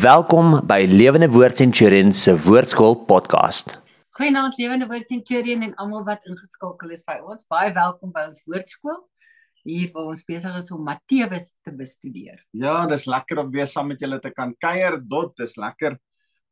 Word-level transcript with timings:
Welkom 0.00 0.60
by 0.66 0.84
Lewende 0.88 1.28
Woord 1.30 1.56
Centurion 1.56 2.12
se 2.12 2.32
Woordskool 2.44 2.94
podcast. 3.08 3.72
Goeienaand 4.16 4.56
Lewende 4.58 4.86
Woord 4.86 5.06
Centurion 5.10 5.62
en 5.66 5.74
almal 5.82 6.04
wat 6.06 6.26
ingeskakel 6.30 6.92
is 6.94 7.02
by 7.06 7.16
ons. 7.24 7.42
Baie 7.50 7.72
welkom 7.76 8.12
by 8.14 8.26
ons 8.30 8.42
Woordskool. 8.48 8.98
Hier 9.66 9.90
waar 9.94 10.10
ons 10.12 10.22
besig 10.28 10.56
is 10.60 10.70
om 10.72 10.84
Matteus 10.86 11.50
te 11.66 11.72
bestudeer. 11.76 12.38
Ja, 12.56 12.86
dis 12.88 13.04
lekker 13.10 13.42
om 13.42 13.50
weer 13.52 13.68
saam 13.68 13.90
met 13.92 14.00
julle 14.00 14.20
te 14.22 14.30
kan 14.32 14.54
kuier. 14.62 15.00
Dot, 15.02 15.34
dis 15.40 15.56
lekker 15.60 15.98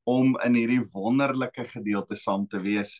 om 0.08 0.34
in 0.44 0.58
hierdie 0.58 0.82
wonderlike 0.92 1.68
gedeelte 1.72 2.18
saam 2.18 2.46
te 2.50 2.60
wees. 2.64 2.98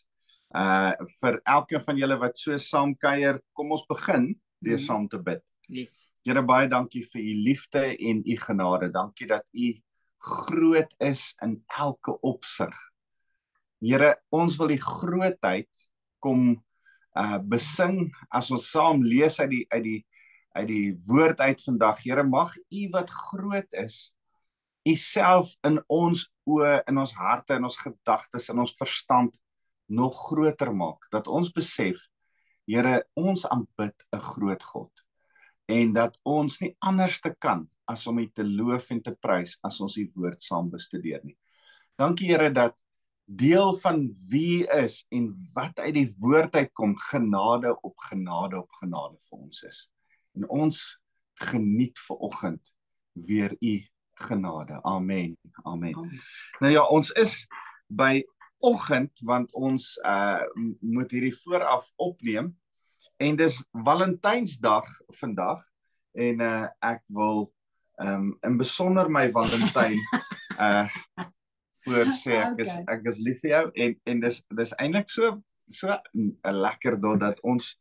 Uh 0.55 0.93
vir 1.21 1.41
elkeen 1.45 1.83
van 1.85 1.99
julle 2.01 2.17
wat 2.21 2.39
so 2.41 2.57
saam 2.57 2.95
kuier, 2.97 3.41
kom 3.53 3.75
ons 3.75 3.85
begin 3.89 4.31
deur 4.63 4.77
Mhm. 4.79 4.85
saam 4.87 5.07
te 5.09 5.19
bid. 5.19 5.43
Yes. 5.67 6.07
Here 6.25 6.41
baie 6.43 6.67
dankie 6.67 7.03
vir 7.13 7.21
u 7.21 7.33
liefde 7.45 7.83
en 7.99 8.23
u 8.25 8.35
genade. 8.37 8.91
Dankie 8.91 9.27
dat 9.27 9.43
u 9.53 9.73
groot 10.19 10.93
is 10.99 11.33
in 11.43 11.59
elke 11.79 12.15
opsig. 12.21 12.75
Here, 13.79 14.15
ons 14.29 14.57
wil 14.59 14.73
die 14.73 14.81
grootheid 14.81 15.69
kom 16.23 16.59
uh 17.17 17.39
besing 17.41 18.11
as 18.29 18.51
ons 18.53 18.69
saam 18.69 19.01
lees 19.03 19.39
uit 19.39 19.49
die 19.49 19.65
uit 19.73 19.83
die 19.83 19.99
uit 20.59 20.67
die 20.67 20.87
woord 21.07 21.39
uit 21.39 21.61
vandag. 21.63 22.03
Here, 22.03 22.23
mag 22.23 22.55
u 22.57 22.87
wat 22.93 23.09
groot 23.09 23.67
is, 23.71 24.09
u 24.87 24.95
self 24.95 25.53
in 25.67 25.79
ons 25.87 26.25
oë, 26.49 26.81
in 26.89 26.97
ons 26.97 27.13
harte, 27.15 27.55
in 27.55 27.67
ons 27.67 27.77
gedagtes, 27.79 28.49
in 28.49 28.59
ons 28.59 28.75
verstand 28.79 29.37
nog 29.87 30.17
groter 30.27 30.73
maak. 30.75 31.07
Dat 31.13 31.27
ons 31.27 31.51
besef, 31.53 32.01
Here, 32.69 32.99
ons 33.17 33.47
aanbid 33.49 33.95
'n 34.13 34.21
groot 34.21 34.63
God 34.63 34.91
en 35.69 35.93
dat 35.93 36.17
ons 36.23 36.59
nie 36.61 36.75
anders 36.85 37.19
te 37.21 37.31
kan 37.41 37.63
as 37.89 38.05
om 38.07 38.19
U 38.21 38.27
te 38.33 38.45
loof 38.45 38.91
en 38.93 39.01
te 39.01 39.15
prys 39.17 39.57
as 39.65 39.79
ons 39.81 39.97
U 39.97 40.05
woord 40.15 40.43
saam 40.43 40.69
bestudeer 40.71 41.23
nie. 41.25 41.37
Dankie 41.99 42.29
Here 42.31 42.51
dat 42.53 42.77
deel 43.29 43.75
van 43.77 44.07
wie 44.29 44.65
is 44.73 45.03
en 45.13 45.29
wat 45.53 45.79
uit 45.79 45.93
die 45.99 46.07
woord 46.21 46.55
uitkom 46.55 46.95
genade 47.09 47.75
op 47.85 47.97
genade 48.09 48.57
op 48.57 48.71
genade 48.81 49.17
vir 49.27 49.37
ons 49.37 49.61
is. 49.69 49.83
En 50.37 50.47
ons 50.49 50.81
geniet 51.45 51.99
ver 52.07 52.25
oggend 52.29 52.73
weer 53.13 53.53
U 53.59 53.75
genade. 54.25 54.81
Amen. 54.83 55.37
Amen. 55.63 55.95
Amen. 55.95 56.21
Nou 56.59 56.71
ja, 56.73 56.83
ons 56.83 57.11
is 57.11 57.45
by 57.87 58.23
oggend 58.59 59.21
want 59.23 59.53
ons 59.55 59.95
uh 60.03 60.41
moet 60.79 61.11
hierdie 61.11 61.35
vooraf 61.43 61.87
opneem 61.95 62.51
en 63.17 63.37
dis 63.39 63.61
Valentynsdag 63.71 64.89
vandag 65.21 65.63
en 66.11 66.43
uh 66.43 66.67
ek 66.83 67.05
wil 67.07 67.47
um 67.99 68.31
in 68.47 68.57
besonder 68.57 69.09
my 69.09 69.27
Valentyn 69.31 69.99
uh 70.59 70.87
voor 71.83 72.09
sê 72.11 72.35
ek 72.43 72.59
is 72.65 72.71
ek 72.91 73.05
is 73.07 73.19
lief 73.23 73.39
vir 73.43 73.51
jou 73.51 73.65
en 73.85 73.93
en 74.11 74.23
dis 74.25 74.41
dis 74.61 74.73
eintlik 74.83 75.09
so 75.09 75.37
so 75.69 75.87
'n 76.15 76.33
lekker 76.43 76.99
dot 76.99 77.19
dat 77.19 77.39
ons 77.43 77.77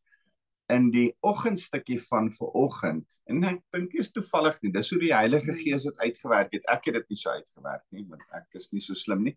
in 0.68 0.90
die 0.92 1.08
oggendstukkie 1.24 1.98
van 2.10 2.28
vanoggend 2.36 3.20
en 3.26 3.44
ek 3.44 3.62
dink 3.72 3.94
is 3.94 4.12
toevallig 4.12 4.58
nie 4.62 4.72
dis 4.72 4.90
hoe 4.92 5.00
die 5.00 5.14
Heilige 5.14 5.54
Gees 5.56 5.86
dit 5.88 5.98
uitgewerk 6.04 6.52
het. 6.52 6.64
Ek 6.68 6.84
het 6.90 6.94
dit 7.00 7.08
nie 7.08 7.16
so 7.16 7.30
uitgewerk 7.30 7.84
nie 7.90 8.04
want 8.08 8.22
ek 8.36 8.46
is 8.60 8.68
nie 8.72 8.82
so 8.84 8.94
slim 8.94 9.24
nie. 9.24 9.36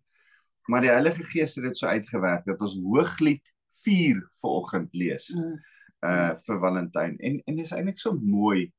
Maar 0.68 0.84
die 0.84 0.92
Heilige 0.92 1.24
Gees 1.24 1.56
het 1.56 1.64
dit 1.64 1.78
so 1.78 1.86
uitgewerk 1.86 2.44
dat 2.46 2.60
ons 2.60 2.76
Hooglied 2.84 3.48
4 3.82 4.20
vanoggend 4.42 4.94
lees 4.94 5.30
Mm. 5.34 5.58
uh 6.04 6.34
vir 6.46 6.58
Valentyn 6.60 7.16
en 7.18 7.40
en 7.46 7.56
dis 7.56 7.72
eintlik 7.72 7.98
so 7.98 8.12
mooi 8.12 8.72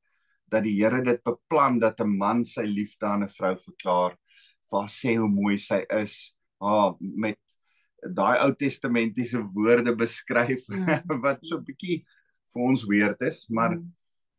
dat 0.54 0.64
die 0.66 0.76
Here 0.78 1.02
dit 1.04 1.20
beplan 1.26 1.80
dat 1.82 2.00
'n 2.00 2.16
man 2.18 2.44
sy 2.44 2.62
liefde 2.66 3.06
aan 3.06 3.24
'n 3.26 3.34
vrou 3.38 3.54
verklaar 3.56 4.14
vir 4.70 4.78
haar 4.80 4.88
sê 4.88 5.16
hoe 5.18 5.28
mooi 5.28 5.58
sy 5.58 5.82
is 5.90 6.34
haar 6.62 6.94
met 7.00 7.38
daai 8.14 8.38
Ou 8.44 8.52
Testamentiese 8.54 9.40
woorde 9.54 9.94
beskryf 9.96 10.64
Mm. 10.68 11.20
wat 11.24 11.38
so 11.42 11.56
'n 11.58 11.64
bietjie 11.64 12.04
vir 12.54 12.62
ons 12.62 12.84
weird 12.86 13.22
is 13.22 13.46
maar 13.50 13.76
Mm. 13.76 13.92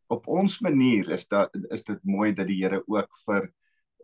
op 0.09 0.27
ons 0.27 0.59
manier 0.61 1.09
is 1.09 1.27
dat 1.27 1.49
is 1.71 1.83
dit 1.83 1.99
mooi 2.03 2.33
dat 2.33 2.47
die 2.47 2.61
Here 2.63 2.83
ook 2.87 3.09
vir 3.25 3.43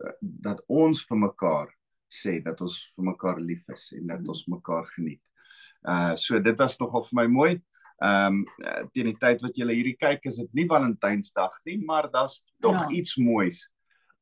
uh, 0.04 0.12
dat 0.20 0.60
ons 0.68 1.04
vir 1.08 1.18
mekaar 1.18 1.68
sê 2.10 2.42
dat 2.44 2.60
ons 2.60 2.90
vir 2.96 3.04
mekaar 3.04 3.38
lief 3.40 3.64
is 3.68 3.92
en 3.96 4.06
dat 4.06 4.20
Mm. 4.20 4.28
ons 4.28 4.46
mekaar 4.48 4.86
geniet. 4.96 5.22
Uh 5.88 6.14
so 6.16 6.38
dit 6.40 6.58
was 6.58 6.78
nogal 6.80 7.02
vir 7.02 7.16
my 7.22 7.26
mooi. 7.28 7.62
Ehm 8.02 8.40
um, 8.42 8.88
teen 8.92 9.06
die 9.12 9.18
tyd 9.20 9.42
wat 9.44 9.56
julle 9.56 9.74
hierdie 9.76 9.96
kyk 9.96 10.24
is 10.26 10.36
dit 10.40 10.48
nie 10.58 10.66
Valentynsdag 10.66 11.60
nie, 11.68 11.78
maar 11.86 12.08
daar's 12.10 12.42
tog 12.60 12.74
Ja. 12.80 12.88
iets 12.90 13.16
moois. 13.16 13.68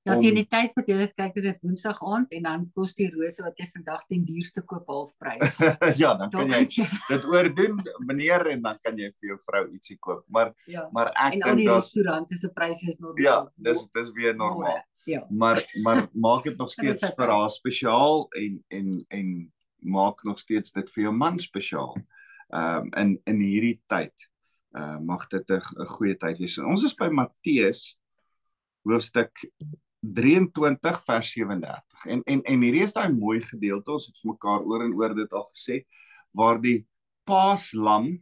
Ja, 0.02 0.14
om- 0.16 0.20
teen 0.22 0.34
die 0.34 0.46
tyd 0.48 0.72
wat 0.76 0.86
jy 0.88 0.96
dit 0.96 1.14
kyk, 1.14 1.36
is 1.36 1.42
dit 1.44 1.58
Woensdag 1.62 1.98
aand 2.02 2.32
en 2.32 2.42
dan 2.42 2.70
kos 2.74 2.94
die 2.94 3.10
rose 3.12 3.42
wat 3.44 3.56
jy 3.60 3.66
vandag 3.72 4.04
ten 4.08 4.24
duurste 4.24 4.62
koop 4.62 4.86
halfprys. 4.88 5.58
ja, 6.02 6.14
dan 6.14 6.30
kan 6.30 6.48
jy 6.48 6.64
dit 7.08 7.24
oordoen 7.24 7.80
meneer 8.06 8.46
en 8.52 8.62
dan 8.62 8.78
kan 8.82 8.96
jy 8.98 9.10
vir 9.20 9.28
jou 9.34 9.38
vrou 9.46 9.64
ietsie 9.72 9.96
koop. 10.00 10.24
Maar 10.28 10.52
ja. 10.66 10.88
maar 10.92 11.08
ek 11.12 11.34
En 11.34 11.42
al 11.42 11.48
dink 11.50 11.56
die 11.58 11.66
daar's 11.68 11.92
restaurante 11.92 12.36
se 12.36 12.48
pryse 12.48 12.88
is 12.88 12.98
normaal. 12.98 13.22
ja, 13.24 13.36
dis 13.56 13.86
dis 13.92 14.10
weer 14.12 14.34
normaal. 14.36 14.72
Môre, 14.76 14.84
Ja. 15.06 15.26
maar 15.30 15.64
maar 15.82 16.08
maak 16.12 16.44
dit 16.44 16.56
nog 16.58 16.70
steeds 16.76 17.12
vir 17.16 17.28
haar 17.28 17.50
spesiaal 17.50 18.26
en 18.36 18.64
en 18.68 19.04
en 19.08 19.52
maak 19.80 20.24
nog 20.24 20.38
steeds 20.38 20.72
dit 20.72 20.90
vir 20.90 21.02
jou 21.04 21.12
man 21.12 21.38
spesiaal. 21.38 21.96
Ehm 22.50 22.86
um, 22.86 22.92
in 22.98 23.20
in 23.30 23.40
hierdie 23.40 23.80
tyd 23.86 24.28
uh 24.78 24.98
mag 24.98 25.26
dit 25.30 25.50
'n 25.50 25.86
goeie 25.86 26.16
tyd 26.18 26.38
wees. 26.38 26.58
En 26.58 26.70
ons 26.72 26.84
is 26.84 26.94
by 26.94 27.08
Matteus 27.08 27.98
hoofstuk 28.84 29.32
23 30.00 31.04
vers 31.04 31.32
37. 31.32 32.06
En 32.06 32.22
en 32.24 32.42
en 32.42 32.62
hierdie 32.62 32.82
is 32.82 32.92
daai 32.92 33.12
mooi 33.12 33.40
gedeelte. 33.42 33.92
Ons 33.92 34.06
het 34.06 34.18
vir 34.22 34.32
mekaar 34.32 34.64
oor 34.66 34.84
en 34.84 34.94
oor 34.94 35.14
dit 35.14 35.32
al 35.32 35.46
gesê 35.52 35.84
waar 36.32 36.60
die 36.60 36.86
paaslam 37.24 38.18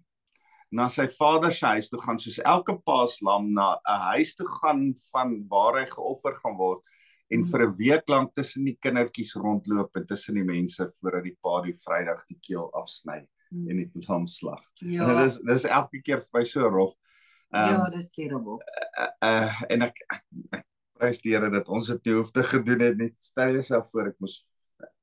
na 0.70 0.88
sy 0.88 1.06
vader 1.08 1.52
se 1.54 1.66
huis 1.66 1.88
toe 1.88 2.00
gaan 2.00 2.18
soos 2.20 2.40
elke 2.44 2.76
paaslam 2.84 3.52
na 3.52 3.80
'n 3.88 4.00
huis 4.12 4.34
toe 4.34 4.48
gaan 4.60 4.94
van 5.12 5.48
waar 5.48 5.80
hy 5.80 5.86
geoffer 5.86 6.36
gaan 6.42 6.56
word 6.56 6.84
en 7.30 7.44
vir 7.44 7.62
'n 7.64 7.76
week 7.78 8.08
lank 8.08 8.34
tussen 8.34 8.64
die 8.64 8.76
kindertjies 8.76 9.34
rondloop 9.36 9.96
en 9.96 10.06
tussen 10.06 10.34
die 10.34 10.44
mense 10.44 10.84
voordat 11.00 11.24
die 11.24 11.36
pa 11.42 11.62
die 11.62 11.72
Vrydag 11.72 12.24
die 12.28 12.40
keel 12.40 12.68
afsny 12.72 13.26
en 13.50 13.76
dit 13.76 13.94
met 13.94 14.06
hom 14.06 14.26
slag. 14.26 14.62
Ja. 14.74 15.08
En 15.08 15.16
dit 15.16 15.30
is 15.30 15.38
dis 15.48 15.64
elke 15.64 16.00
keer 16.04 16.20
vir 16.20 16.40
my 16.40 16.44
so 16.44 16.68
rof. 16.68 16.94
Ehm 17.50 17.74
ja, 17.74 17.88
dis 17.92 18.10
terrible. 18.10 18.58
uh, 19.00 19.10
uh 19.24 19.62
en 19.72 19.82
ek 19.88 20.02
ek, 20.06 20.24
ek 20.58 20.66
prys 20.98 21.20
die 21.22 21.34
Here 21.34 21.50
dat 21.50 21.68
ons 21.68 21.88
dit 21.94 22.08
nie 22.08 22.16
hoef 22.18 22.32
te 22.34 22.44
gedoen 22.44 22.80
het 22.84 22.96
nie. 22.98 23.12
Stel 23.18 23.58
jouself 23.58 23.90
voor 23.92 24.12
ek 24.12 24.18
moes 24.20 24.40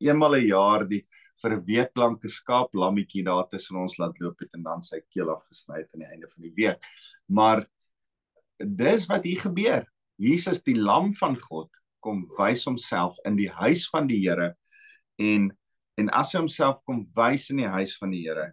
eenmal 0.03 0.38
'n 0.38 0.47
jaar 0.47 0.88
die 0.88 1.05
vir 1.41 1.55
'n 1.55 1.66
week 1.66 1.97
lank 1.97 2.23
'n 2.23 2.29
skaap 2.29 2.73
lammetjie 2.73 3.23
daar 3.23 3.47
tussen 3.47 3.78
ons 3.78 3.97
laat 3.97 4.19
loop 4.19 4.39
het 4.39 4.50
en 4.53 4.63
dan 4.63 4.81
sy 4.81 5.01
keel 5.09 5.29
afgesny 5.29 5.81
het 5.81 5.89
aan 5.94 6.05
die 6.05 6.11
einde 6.11 6.28
van 6.28 6.41
die 6.44 6.53
week. 6.55 6.85
Maar 7.28 7.66
dis 8.59 9.07
wat 9.07 9.23
hier 9.23 9.39
gebeur. 9.39 9.84
Jesus 10.17 10.61
die 10.63 10.78
lam 10.78 11.11
van 11.13 11.35
God 11.39 11.69
kom 12.00 12.25
wys 12.38 12.66
homself 12.66 13.17
in 13.25 13.35
die 13.35 13.50
huis 13.50 13.89
van 13.89 14.07
die 14.07 14.22
Here 14.22 14.55
en 15.17 15.50
en 15.97 16.11
as 16.11 16.33
hy 16.33 16.41
homself 16.44 16.81
kom 16.85 17.03
wys 17.16 17.50
in 17.53 17.63
die 17.63 17.72
huis 17.72 17.95
van 18.00 18.11
die 18.11 18.23
Here 18.25 18.51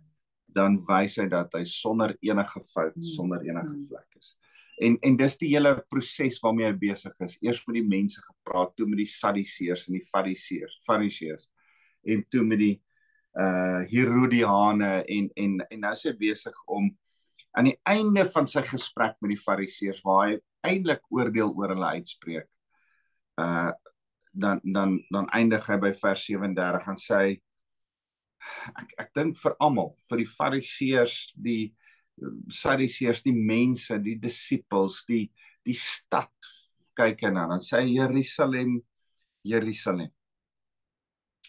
dan 0.53 0.77
wys 0.89 1.17
hy 1.21 1.27
dat 1.33 1.55
hy 1.57 1.65
sonder 1.69 2.15
enige 2.21 2.61
fout, 2.73 2.97
Mm, 2.97 3.09
sonder 3.17 3.43
enige 3.47 3.73
mm. 3.73 3.87
vlek 3.89 4.21
is. 4.21 4.37
En 4.83 4.97
en 5.03 5.17
dis 5.17 5.37
die 5.39 5.51
hele 5.53 5.75
proses 5.91 6.41
waarmee 6.43 6.67
hy 6.67 6.77
besig 6.79 7.21
is. 7.25 7.39
Eers 7.43 7.63
met 7.67 7.79
die 7.79 7.89
mense 7.89 8.23
gepraat, 8.25 8.75
toe 8.77 8.87
met 8.89 9.03
die 9.03 9.09
Sadduseërs 9.09 9.89
en 9.89 9.99
die 9.99 10.07
Fariseërs, 10.09 10.81
Fariseërs 10.87 11.49
en 12.03 12.25
toe 12.31 12.43
met 12.45 12.59
die 12.63 12.75
uh 13.39 13.81
Herodiane 13.89 15.05
en 15.09 15.31
en 15.37 15.61
en 15.71 15.81
nou 15.81 15.93
is 15.97 16.03
hy 16.05 16.13
besig 16.19 16.57
om 16.67 16.91
aan 17.57 17.71
die 17.71 17.79
einde 17.89 18.25
van 18.33 18.49
sy 18.49 18.61
gesprek 18.69 19.17
met 19.21 19.33
die 19.33 19.41
Fariseërs 19.41 20.03
waar 20.05 20.27
hy 20.27 20.41
eintlik 20.69 21.05
oordeel 21.13 21.53
oor 21.57 21.73
hulle 21.73 21.95
uitspreek. 22.01 22.49
Uh 23.41 23.73
dan 24.33 24.61
dan 24.65 24.97
dan 25.13 25.29
eindig 25.37 25.67
hy 25.69 25.77
by 25.81 25.93
vers 25.93 26.25
37 26.27 26.89
en 26.89 26.99
sê 27.01 27.21
ek 28.81 28.95
ek 29.05 29.13
dink 29.15 29.37
vir 29.39 29.55
almal, 29.61 29.93
vir 30.09 30.23
die 30.23 30.31
Fariseërs, 30.31 31.17
die 31.37 31.73
Sadduseërs, 32.53 33.23
die 33.25 33.35
mense, 33.35 33.97
die 34.03 34.19
disippels, 34.21 35.03
die 35.09 35.29
die 35.63 35.77
stad 35.79 36.33
kyk 36.99 37.23
en 37.29 37.39
dan 37.39 37.55
dan 37.55 37.63
sê 37.65 37.85
Jerusalem, 37.87 38.81
Jerusalem. 39.47 40.11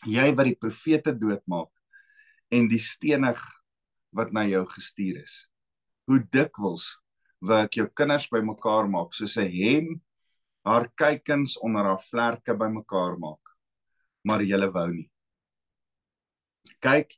Jy 0.04 0.28
wat 0.36 0.50
die 0.50 0.60
profete 0.60 1.14
doodmaak 1.16 1.72
en 2.54 2.68
die 2.70 2.82
stenig 2.82 3.40
wat 4.14 4.34
na 4.36 4.44
jou 4.46 4.64
gestuur 4.70 5.24
is. 5.24 5.48
Hoe 6.08 6.20
dikwels 6.20 6.92
wil 7.42 7.64
ek 7.64 7.80
jou 7.80 7.88
kinders 7.96 8.28
bymekaar 8.32 8.90
maak 8.92 9.16
soos 9.16 9.38
'n 9.38 9.50
hen 9.50 10.02
haar 10.66 10.88
kuikens 10.96 11.58
onder 11.60 11.86
haar 11.90 12.04
vlerke 12.10 12.56
bymekaar 12.58 13.18
maak. 13.20 13.54
Maar 14.24 14.44
julle 14.48 14.70
wou 14.72 14.88
nie. 14.92 15.10
Kyk, 16.84 17.18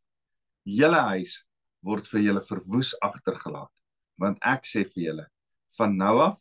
julle 0.66 1.02
huis 1.14 1.38
word 1.86 2.08
vir 2.10 2.24
julle 2.26 2.42
verwoes 2.42 2.96
agtergelaat. 3.06 3.70
Want 4.18 4.40
ek 4.42 4.66
sê 4.66 4.86
vir 4.88 5.04
julle, 5.10 5.26
van 5.78 5.98
nou 5.98 6.16
af 6.24 6.40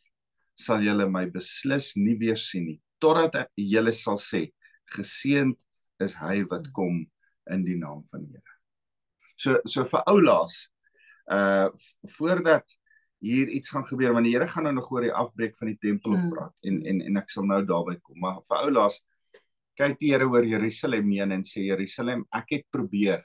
sal 0.57 0.81
julle 0.85 1.05
my 1.11 1.25
beslis 1.29 1.91
nie 1.99 2.15
weer 2.17 2.39
sien 2.39 2.65
nie, 2.65 2.81
totdat 3.03 3.35
ek- 3.35 3.51
julle 3.59 3.91
sal 3.93 4.17
sê, 4.17 4.47
Geseend 4.93 5.57
is 5.99 6.13
hy 6.21 6.43
wat 6.49 6.67
kom 6.73 7.03
in 7.51 7.63
die 7.65 7.77
naam 7.77 8.03
van 8.11 8.25
die 8.25 8.37
Here. 8.37 8.55
So 9.37 9.59
so 9.65 9.83
vir 9.85 10.03
oulaas 10.07 10.69
uh 11.31 11.69
voordat 12.17 12.63
hier 13.25 13.49
iets 13.49 13.71
gaan 13.73 13.85
gebeur 13.89 14.13
want 14.13 14.27
die 14.27 14.33
Here 14.35 14.47
gaan 14.47 14.67
nou 14.67 14.73
nog 14.77 14.89
oor 14.93 15.05
die 15.07 15.13
afbreek 15.13 15.57
van 15.57 15.71
die 15.71 15.77
tempel 15.81 16.15
Mm. 16.17 16.29
praat. 16.33 16.53
En 16.63 16.81
en 16.85 17.01
en 17.01 17.17
ek 17.17 17.29
sal 17.33 17.45
nou 17.49 17.61
daarby 17.65 17.97
kom. 18.01 18.19
Maar 18.19 18.41
vir 18.47 18.57
oulaas 18.57 19.01
kyk 19.77 19.99
die 19.99 20.11
Here 20.13 20.27
oor 20.29 20.45
Jerusalem 20.45 21.09
heen 21.11 21.31
en 21.31 21.43
sê 21.43 21.65
Jerusalem 21.65 22.25
ek 22.31 22.51
het 22.55 22.65
probeer 22.71 23.23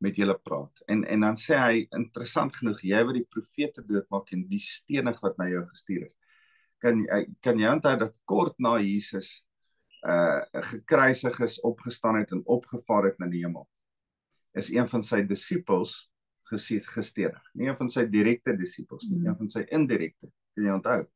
met 0.00 0.16
julle 0.16 0.38
praat. 0.44 0.82
En 0.88 1.04
en 1.04 1.20
dan 1.20 1.36
sê 1.36 1.56
hy 1.56 1.86
interessant 1.96 2.56
genoeg 2.56 2.80
jy 2.82 3.04
wat 3.04 3.14
die 3.14 3.26
profete 3.28 3.84
doodmaak 3.86 4.32
en 4.32 4.48
die 4.48 4.60
stenig 4.60 5.20
wat 5.22 5.38
na 5.38 5.48
jou 5.48 5.64
gestuur 5.68 6.06
is. 6.06 6.16
Kan 6.80 7.06
kan 7.42 7.58
jy 7.58 7.68
onthou 7.70 7.96
dat 7.98 8.14
kort 8.24 8.58
na 8.58 8.78
Jesus 8.78 9.42
uh 10.06 10.40
gekruisig 10.72 11.40
is 11.40 11.60
opgestaan 11.60 12.18
het 12.20 12.32
en 12.32 12.42
opgevaar 12.44 13.04
het 13.10 13.18
na 13.18 13.26
die 13.26 13.40
hemel 13.44 13.66
is 14.56 14.70
een 14.70 14.88
van 14.88 15.02
sy 15.02 15.22
disippels 15.26 16.08
gestenig 16.48 17.42
nie 17.54 17.68
een 17.68 17.76
van 17.76 17.88
sy 17.88 18.04
direkte 18.06 18.56
disippels 18.56 19.08
nie 19.10 19.18
Mm. 19.18 19.26
een 19.26 19.36
van 19.36 19.48
sy 19.48 19.64
indirekte 19.70 20.30
kan 20.54 20.64
jy 20.64 20.72
onthou 20.72 21.06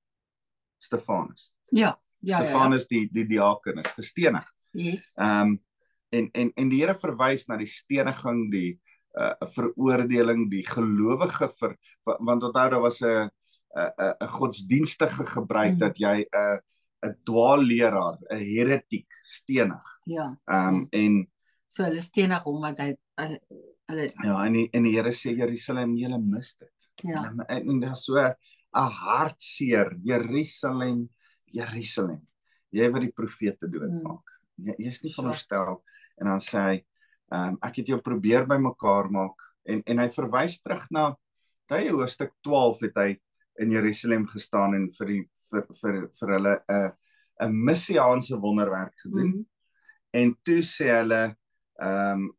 Stefanus 0.79 1.53
Ja, 1.73 1.79
ja, 1.87 1.95
ja. 2.21 2.39
ja. 2.39 2.45
Stefanus 2.45 2.87
die 2.89 3.09
die 3.13 3.27
diaken 3.27 3.79
is 3.79 3.93
gestenig 3.97 4.47
Yes. 4.73 5.13
Ehm 5.19 5.41
um, 5.49 5.59
en 6.13 6.29
en 6.35 6.53
en 6.57 6.69
die 6.69 6.81
Here 6.83 6.95
verwys 6.95 7.47
na 7.49 7.57
die 7.57 7.67
steniging, 7.71 8.51
die 8.51 8.79
uh 9.19 9.35
veroordeling, 9.55 10.49
die 10.51 10.63
gelowige 10.67 11.49
vir 11.59 11.77
wa- 12.07 12.17
want 12.21 12.43
onthou 12.43 12.71
daar 12.71 12.81
was 12.81 13.01
'n 13.03 13.29
'n 13.77 14.15
'n 14.21 14.29
godsdienstige 14.29 15.25
gebruik 15.27 15.73
Mm. 15.75 15.79
dat 15.79 15.99
jy 15.99 16.27
'n 16.33 16.61
'n 17.07 17.15
dwaalleraar, 17.25 18.19
'n 18.31 18.37
heretiek 18.39 19.07
stenig. 19.23 19.83
Ja. 20.07 20.37
Ehm 20.47 20.75
um, 20.75 20.89
en 20.93 21.31
So 21.69 21.85
hulle 21.85 22.01
stenig 22.01 22.43
hom 22.43 22.61
want 22.61 22.79
hy 22.79 22.97
hulle 23.91 24.09
ja, 24.25 24.37
en 24.47 24.53
die, 24.57 24.67
en 24.73 24.87
die 24.87 24.95
Here 24.97 25.13
sê 25.17 25.35
Jerusalem, 25.37 25.97
julle 25.99 26.19
mis 26.23 26.55
dit. 26.59 26.91
ja. 27.05 27.25
En, 27.29 27.41
en, 27.49 27.69
en 27.75 27.81
daar's 27.81 28.05
so 28.05 28.19
'n 28.19 28.35
hartseer, 29.03 29.97
Jerusalem, 30.05 31.09
Jerusalem. 31.51 32.21
Jy 32.71 32.91
wat 32.91 33.03
die 33.03 33.13
profete 33.13 33.67
doodmaak. 33.69 34.27
Jy 34.57 34.75
jy's 34.79 35.03
nie 35.03 35.11
Sure. 35.11 35.15
veronderstel 35.17 35.83
en 36.21 36.27
dan 36.27 36.41
sê 36.41 36.59
hy, 36.69 36.77
ehm 37.33 37.49
um, 37.55 37.59
ek 37.63 37.77
het 37.77 37.87
jou 37.89 37.99
probeer 38.01 38.47
bymekaar 38.47 39.11
maak 39.11 39.39
en 39.67 39.83
en 39.87 39.99
hy 39.99 40.09
verwys 40.09 40.61
terug 40.63 40.87
na 40.91 41.15
Tye 41.71 41.93
hoofstuk 41.95 42.33
12 42.43 42.81
het 42.89 42.97
hy 42.99 43.11
in 43.63 43.71
Jerusalem 43.71 44.25
gestaan 44.27 44.75
en 44.75 44.89
vir 44.91 45.07
die 45.07 45.21
vir 45.51 45.67
vir 45.83 45.99
vir 46.19 46.33
hulle 46.35 46.55
'n 46.69 46.91
'n 47.47 47.55
messiaanse 47.65 48.37
wonderwerk 48.41 48.95
gedoen. 49.05 49.31
Mm. 49.31 49.47
En 50.13 50.35
toe 50.45 50.63
sê 50.63 50.91
hulle 50.99 51.37
ehm 51.81 52.13
um, 52.13 52.33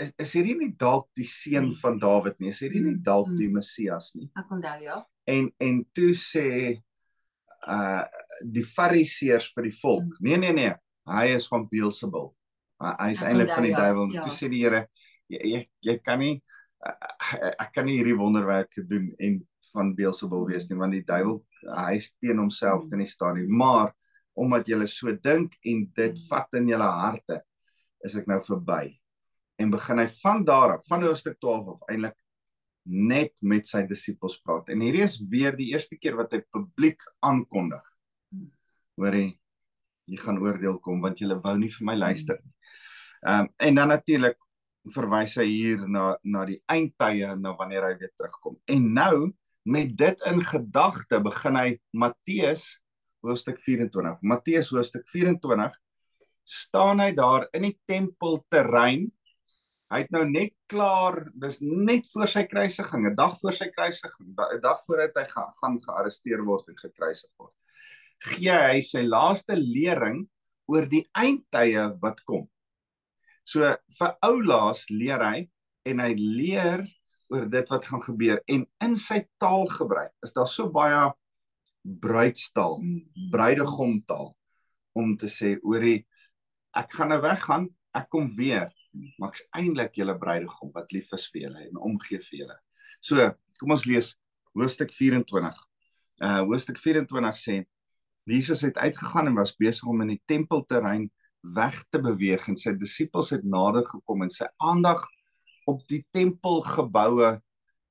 is, 0.00 0.12
is 0.24 0.34
hierdie 0.36 0.56
nie 0.58 0.70
dalk 0.78 1.08
die 1.18 1.26
seun 1.28 1.70
van 1.80 1.98
Dawid 2.02 2.38
nie? 2.40 2.52
Is 2.54 2.62
hierdie 2.64 2.82
nie 2.84 2.96
dalk 3.04 3.30
die 3.38 3.50
Messias 3.52 4.12
nie? 4.16 4.30
Ek 4.38 4.52
onthou 4.54 4.76
ja. 4.84 5.00
En 5.30 5.50
en 5.62 5.82
toe 5.96 6.12
sê 6.18 6.46
uh 7.68 8.04
die 8.40 8.64
fariseërs 8.64 9.50
vir 9.52 9.68
die 9.68 9.76
volk. 9.76 10.14
Nee 10.24 10.38
nee 10.40 10.54
nee, 10.56 10.72
hy 11.10 11.26
is 11.36 11.48
van 11.50 11.66
Beelzebul. 11.68 12.30
Hy 12.80 12.94
hy 13.02 13.10
is 13.12 13.24
eintlik 13.26 13.52
van 13.52 13.66
die 13.68 13.74
ja, 13.74 13.82
duiwel. 13.84 14.14
ja. 14.16 14.24
Toe 14.24 14.32
sê 14.32 14.48
die 14.48 14.62
Here 14.64 14.86
jy 15.30 15.42
jy, 15.44 15.60
jy 15.90 15.98
kan 16.00 16.22
nie 16.22 16.38
uh, 16.86 17.52
ek 17.52 17.74
kan 17.76 17.86
nie 17.86 17.98
hierdie 17.98 18.16
wonderwerke 18.18 18.86
doen 18.88 19.10
en 19.20 19.38
van 19.74 19.92
Beelzebul 19.94 20.48
wees 20.48 20.66
nie 20.70 20.78
want 20.80 20.96
die 20.96 21.04
duiwel 21.06 21.42
hy 21.68 21.98
is 21.98 22.10
teen 22.18 22.40
homself 22.40 22.86
kan 22.90 23.00
nie 23.02 23.10
staan 23.10 23.38
nie. 23.38 23.46
Maar 23.46 23.92
omdat 24.40 24.68
julle 24.70 24.88
so 24.88 25.12
dink 25.12 25.56
en 25.66 25.84
dit 25.96 26.24
vat 26.30 26.58
in 26.58 26.70
julle 26.70 26.90
harte 27.02 27.42
is 28.06 28.16
ek 28.16 28.28
nou 28.30 28.40
verby. 28.46 28.94
En 29.60 29.72
begin 29.72 30.00
hy 30.00 30.08
van 30.22 30.44
daar 30.48 30.76
af, 30.78 30.86
van 30.88 31.04
hoofstuk 31.04 31.38
12 31.42 31.74
af 31.74 31.88
eintlik 31.92 32.16
net 32.90 33.34
met 33.44 33.68
sy 33.68 33.82
disippels 33.88 34.38
praat. 34.40 34.70
En 34.72 34.80
hierdie 34.80 35.04
is 35.04 35.18
weer 35.30 35.56
die 35.56 35.70
eerste 35.74 35.98
keer 36.00 36.16
wat 36.18 36.32
hy 36.34 36.40
publiek 36.52 37.04
aankondig. 37.26 37.84
Hoor 39.00 39.16
jy, 39.16 39.26
jy 40.10 40.20
gaan 40.20 40.40
oordeel 40.42 40.80
kom 40.82 41.02
want 41.04 41.20
julle 41.20 41.38
wou 41.44 41.56
nie 41.60 41.70
vir 41.72 41.90
my 41.90 41.98
luister 41.98 42.40
nie. 42.40 42.54
Ehm 43.20 43.44
um, 43.44 43.50
en 43.60 43.76
dan 43.76 43.92
natuurlik 43.92 44.38
verwys 44.94 45.36
hy 45.36 45.44
hier 45.44 45.84
na 45.84 46.14
na 46.24 46.46
die 46.48 46.62
eindtye 46.72 47.34
na 47.36 47.52
wanneer 47.58 47.84
hy 47.84 47.94
weer 48.00 48.12
terugkom. 48.16 48.56
En 48.64 48.86
nou 48.96 49.32
met 49.68 49.92
dit 49.96 50.22
in 50.26 50.40
gedagte 50.40 51.20
begin 51.20 51.58
hy 51.60 51.68
Matteus 51.92 52.80
hoofstuk 53.20 53.60
24. 53.60 54.22
Matteus 54.24 54.72
hoofstuk 54.72 55.04
24 55.08 55.76
staan 56.48 57.04
hy 57.04 57.12
daar 57.14 57.46
in 57.52 57.68
die 57.68 57.76
tempelterrein 57.86 59.10
Hy 59.90 60.04
het 60.04 60.12
nou 60.14 60.22
net 60.28 60.52
klaar, 60.70 61.24
dis 61.34 61.58
net 61.60 62.06
voor 62.12 62.28
sy 62.30 62.44
kruisiging, 62.46 63.08
'n 63.08 63.16
dag 63.18 63.34
voor 63.40 63.56
sy 63.56 63.66
kruisiging, 63.74 64.28
'n 64.38 64.60
dag 64.62 64.84
voordat 64.86 65.16
hy 65.18 65.24
gaan, 65.26 65.50
gaan 65.60 65.80
gearresteer 65.82 66.44
word 66.46 66.68
en 66.68 66.78
gekruisig 66.78 67.30
word. 67.38 67.54
Gee 68.22 68.54
hy 68.54 68.80
sy 68.80 69.02
laaste 69.02 69.56
lering 69.56 70.28
oor 70.68 70.86
die 70.86 71.02
eindtye 71.18 71.98
wat 72.00 72.22
kom. 72.24 72.48
So 73.44 73.66
vir 73.98 74.16
oulaas 74.22 74.86
leer 74.90 75.24
hy 75.24 75.50
en 75.84 75.98
hy 75.98 76.14
leer 76.14 76.86
oor 77.30 77.48
dit 77.50 77.70
wat 77.70 77.84
gaan 77.84 78.02
gebeur 78.02 78.42
en 78.46 78.66
in 78.80 78.96
sy 78.96 79.24
taalgebruik 79.42 80.12
is 80.22 80.32
daar 80.32 80.46
so 80.46 80.70
baie 80.70 81.10
bruidstaal, 81.82 82.78
bruidegomtaal 83.32 84.36
om 84.94 85.16
te 85.16 85.26
sê 85.26 85.56
oorie 85.62 86.06
ek 86.76 86.92
gaan 86.92 87.08
nou 87.08 87.20
weggaan, 87.22 87.66
ek 87.94 88.06
kom 88.12 88.28
weer 88.36 88.70
maar 89.18 89.32
ek's 89.32 89.46
eintlik 89.56 89.98
julle 90.00 90.16
bruidegom 90.18 90.72
wat 90.74 90.92
lief 90.92 91.12
is 91.16 91.26
vir 91.32 91.46
julle 91.46 91.66
en 91.68 91.82
omgee 91.90 92.20
vir 92.24 92.38
julle. 92.42 92.56
So, 93.00 93.30
kom 93.60 93.74
ons 93.76 93.86
lees 93.88 94.14
hoofstuk 94.56 94.92
24. 94.94 95.60
Uh 96.20 96.40
hoofstuk 96.48 96.80
24 96.82 97.38
sê 97.38 97.60
Jesus 98.30 98.62
het 98.66 98.76
uitgegaan 98.78 99.30
en 99.30 99.38
was 99.38 99.56
besig 99.58 99.88
om 99.88 100.02
in 100.04 100.14
die 100.14 100.22
tempelterrein 100.28 101.08
weg 101.56 101.80
te 101.90 102.00
beweeg 102.02 102.44
en 102.50 102.58
sy 102.60 102.74
disippels 102.76 103.32
het 103.34 103.46
nader 103.46 103.86
gekom 103.88 104.26
en 104.26 104.32
sy 104.32 104.46
aandag 104.60 105.02
op 105.70 105.80
die 105.88 106.02
tempelgeboue 106.12 107.32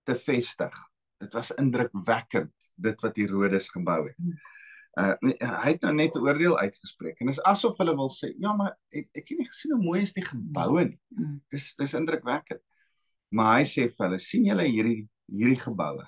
te 0.06 0.16
vestig. 0.16 0.75
Dit 1.19 1.34
was 1.36 1.51
indrukwekkend 1.60 2.72
dit 2.78 3.04
wat 3.04 3.18
Herodes 3.19 3.69
gebou 3.74 4.04
het. 4.07 4.18
Uh 5.00 5.13
hy 5.40 5.69
het 5.72 5.81
nou 5.86 5.94
net 5.96 6.16
'n 6.16 6.25
oordeel 6.25 6.57
uitgespreek 6.60 7.19
en 7.22 7.28
dit 7.30 7.36
is 7.38 7.44
asof 7.48 7.78
hulle 7.80 7.96
wil 7.96 8.10
sê, 8.12 8.34
ja, 8.38 8.51
maar 8.54 8.74
ek 8.92 9.07
ek 9.13 9.30
het 9.30 9.38
nie 9.40 9.48
gesien 9.48 9.72
hoe 9.75 9.84
mooi 9.84 10.01
is 10.01 10.13
die 10.13 10.25
geboue 10.25 10.84
nie. 10.86 11.00
Mm. 11.15 11.38
Dis 11.51 11.75
dis 11.75 11.94
indrukwekkend. 11.94 12.62
Maar 13.32 13.60
hy 13.60 13.63
sê 13.70 13.86
vir 13.94 14.06
hulle, 14.08 14.20
sien 14.20 14.46
julle 14.46 14.65
hierdie 14.65 15.08
hierdie 15.29 15.60
geboue, 15.62 16.06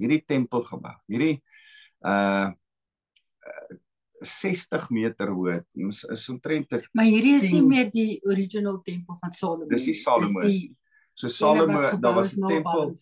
hierdie 0.00 0.24
tempelgebou, 0.26 0.96
hierdie 1.06 1.42
uh 2.04 2.50
60 4.22 4.90
meter 4.90 5.32
hoog, 5.34 5.64
is, 5.74 6.04
is 6.04 6.28
omtrent 6.30 6.70
Maar 6.92 7.04
hierdie 7.10 7.34
is 7.36 7.42
nie 7.42 7.50
Tien- 7.58 7.68
meer 7.68 7.90
die 7.90 8.20
original 8.24 8.80
tempel 8.82 9.16
van 9.18 9.32
Salomo. 9.32 9.66
Dis 9.66 9.86
nie 9.86 9.94
nie. 9.94 10.00
Salomo 10.00 10.40
Dis 10.40 10.54
is 10.54 10.60
die 10.60 10.76
so 11.14 11.28
Salomo, 11.28 11.80
daar 12.00 12.14
was 12.14 12.36
'n 12.36 12.48
tempel, 12.48 12.94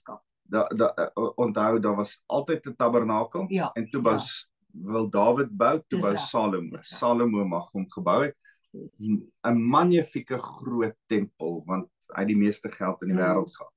daar 0.51 0.69
daar 0.77 1.11
uh, 1.17 1.31
onthou 1.37 1.81
daar 1.81 1.97
was 1.97 2.23
altyd 2.27 2.67
'n 2.67 2.75
tabernakel 2.77 3.47
Ja. 3.49 3.71
en 3.75 3.91
toe 3.91 4.01
bou 4.03 4.15
ja. 4.17 4.23
Wil 4.73 5.09
Dawid 5.11 5.51
bou, 5.51 5.79
toe 5.89 6.01
bou 6.01 6.17
Salomo. 6.19 6.77
Salomo 6.85 7.45
mag 7.45 7.71
hom 7.73 7.87
gebou 7.91 8.23
het. 8.23 8.37
'n 8.73 9.57
magnifieke 9.71 10.39
groot 10.39 10.95
tempel 11.09 11.63
want 11.67 11.89
hy 12.15 12.21
het 12.21 12.29
die 12.29 12.37
meeste 12.37 12.69
geld 12.71 13.03
in 13.03 13.09
die 13.09 13.17
Mm. 13.17 13.23
wêreld 13.23 13.51
gehad. 13.57 13.73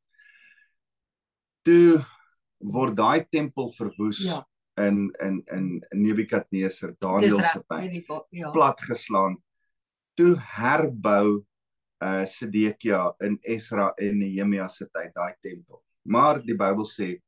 Toe 1.66 2.06
word 2.60 2.96
daai 2.96 3.26
tempel 3.32 3.72
verwoes 3.74 4.20
Ja, 4.24 4.44
in 4.78 5.12
in 5.22 5.44
in 5.52 5.84
Nebukadneser, 5.92 6.96
Daniël 7.00 7.40
se 7.44 7.64
tyd, 7.68 8.06
Ja. 8.32 8.52
platgeslaan. 8.52 9.38
Toe 10.16 10.36
herbou 10.38 11.44
uh 12.04 12.26
Sedekia 12.26 13.14
in 13.22 13.40
Esra 13.42 13.94
en 13.98 14.18
Nehemia 14.20 14.68
se 14.68 14.86
tyd 14.94 15.14
daai 15.14 15.34
tempel. 15.42 15.82
Maar 16.06 16.42
die 16.44 16.56
Bybel 16.56 16.86
sê 16.86 17.22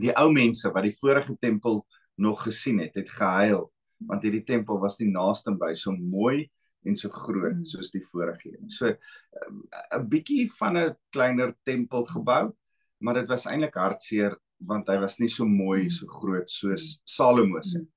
die 0.00 0.12
ou 0.16 0.30
mense 0.32 0.72
wat 0.72 0.82
die 0.82 0.96
vorige 1.00 1.36
tempel 1.38 1.84
nog 2.16 2.42
gesien 2.42 2.78
het, 2.78 2.94
het 2.94 3.10
gehuil 3.10 3.70
want 4.08 4.22
hierdie 4.22 4.44
tempel 4.44 4.78
was 4.82 4.98
nie 5.00 5.08
naaste 5.08 5.54
by 5.58 5.72
so 5.78 5.92
mooi 5.92 6.50
en 6.84 6.96
so 6.96 7.08
groot 7.08 7.54
Mm. 7.56 7.64
soos 7.64 7.90
die 7.90 8.02
vorige 8.04 8.50
een. 8.52 8.70
So 8.70 8.86
'n 8.88 10.08
bietjie 10.08 10.50
van 10.58 10.76
'n 10.76 10.96
kleiner 11.10 11.54
tempel 11.64 12.04
gebou, 12.04 12.52
maar 13.00 13.14
dit 13.14 13.28
was 13.28 13.46
eintlik 13.46 13.74
hartseer 13.74 14.36
want 14.58 14.88
hy 14.88 14.98
was 14.98 15.18
nie 15.18 15.28
so 15.28 15.44
mooi, 15.44 15.84
Mm. 15.84 15.90
so 15.90 16.06
groot 16.06 16.50
soos 16.50 17.00
Salomo 17.04 17.62
se. 17.62 17.78
Mm. 17.78 17.88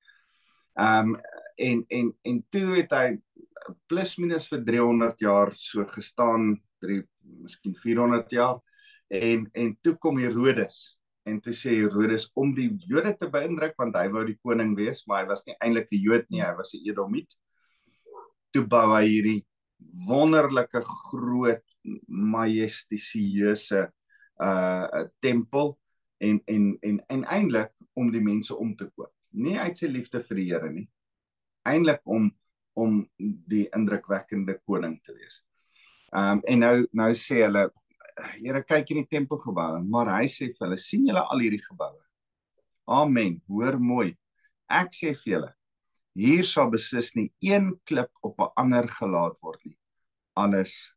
Ehm 0.78 1.08
um, 1.14 1.20
en 1.58 1.84
en 1.88 2.14
en 2.24 2.46
toe 2.50 2.76
het 2.76 2.90
hy 2.90 3.18
plus 3.86 4.16
minus 4.18 4.48
vir 4.48 4.64
300 4.64 5.18
jaar 5.20 5.52
so 5.56 5.84
gestaan, 5.84 6.62
3 6.80 7.02
miskien 7.42 7.74
400 7.74 8.30
jaar 8.30 8.60
en 9.10 9.48
en 9.54 9.78
toe 9.82 9.96
kom 9.96 10.18
Herodes 10.18 10.97
en 11.28 11.40
toe 11.44 11.52
sê 11.56 11.74
Herodes 11.76 12.28
om 12.34 12.54
die 12.56 12.70
Jode 12.88 13.12
te 13.18 13.28
beïndruk 13.30 13.76
want 13.78 13.96
hy 13.96 14.08
wou 14.14 14.24
die 14.26 14.38
koning 14.42 14.74
wees, 14.78 15.04
maar 15.06 15.22
hy 15.22 15.28
was 15.32 15.44
nie 15.46 15.56
eintlik 15.60 15.92
'n 15.92 16.02
Jood 16.06 16.26
nie, 16.30 16.42
hy 16.42 16.54
was 16.56 16.74
'n 16.74 16.84
Edomiet. 16.88 17.36
toe 18.52 18.64
bou 18.64 18.94
hy 18.94 19.04
hierdie 19.06 19.40
wonderlike 20.08 20.80
groot 21.10 21.64
majestieuse 22.08 23.88
uh 24.42 25.04
tempel 25.20 25.74
en 26.18 26.40
en 26.46 26.78
en 26.82 27.00
en 27.08 27.24
eintlik 27.24 27.72
om 27.98 28.10
die 28.14 28.22
mense 28.22 28.54
om 28.54 28.74
te 28.76 28.88
koop. 28.94 29.12
Nie 29.30 29.58
uit 29.58 29.78
sy 29.78 29.90
liefde 29.90 30.22
vir 30.22 30.40
die 30.40 30.46
Here 30.50 30.70
nie. 30.70 30.88
Eintlik 31.66 32.00
om 32.04 32.30
om 32.78 33.02
die 33.18 33.66
indrukwekkende 33.74 34.54
koning 34.66 34.98
te 35.02 35.14
wees. 35.14 35.42
Ehm 36.14 36.38
um, 36.38 36.42
en 36.46 36.64
nou 36.64 36.76
nou 36.92 37.10
sê 37.14 37.42
hulle 37.44 37.68
Here 38.38 38.62
kyk 38.64 38.90
in 38.90 39.02
die 39.02 39.10
tempelgeboue, 39.16 39.82
maar 39.86 40.10
hy 40.16 40.26
sê 40.26 40.50
vir 40.50 40.66
hulle 40.66 40.78
sien 40.78 41.06
julle 41.06 41.22
al 41.22 41.44
hierdie 41.44 41.62
geboue. 41.62 42.02
Amen. 42.88 43.40
Hoor 43.48 43.78
mooi. 43.78 44.16
Ek 44.68 44.92
sê 44.96 45.14
vir 45.14 45.32
julle 45.34 45.52
hier 46.18 46.46
sal 46.46 46.70
beslis 46.72 47.12
nie 47.14 47.28
een 47.44 47.72
klip 47.86 48.10
op 48.26 48.40
'n 48.40 48.52
ander 48.56 48.88
gelaat 48.88 49.38
word 49.40 49.60
nie. 49.64 49.78
Alles 50.34 50.94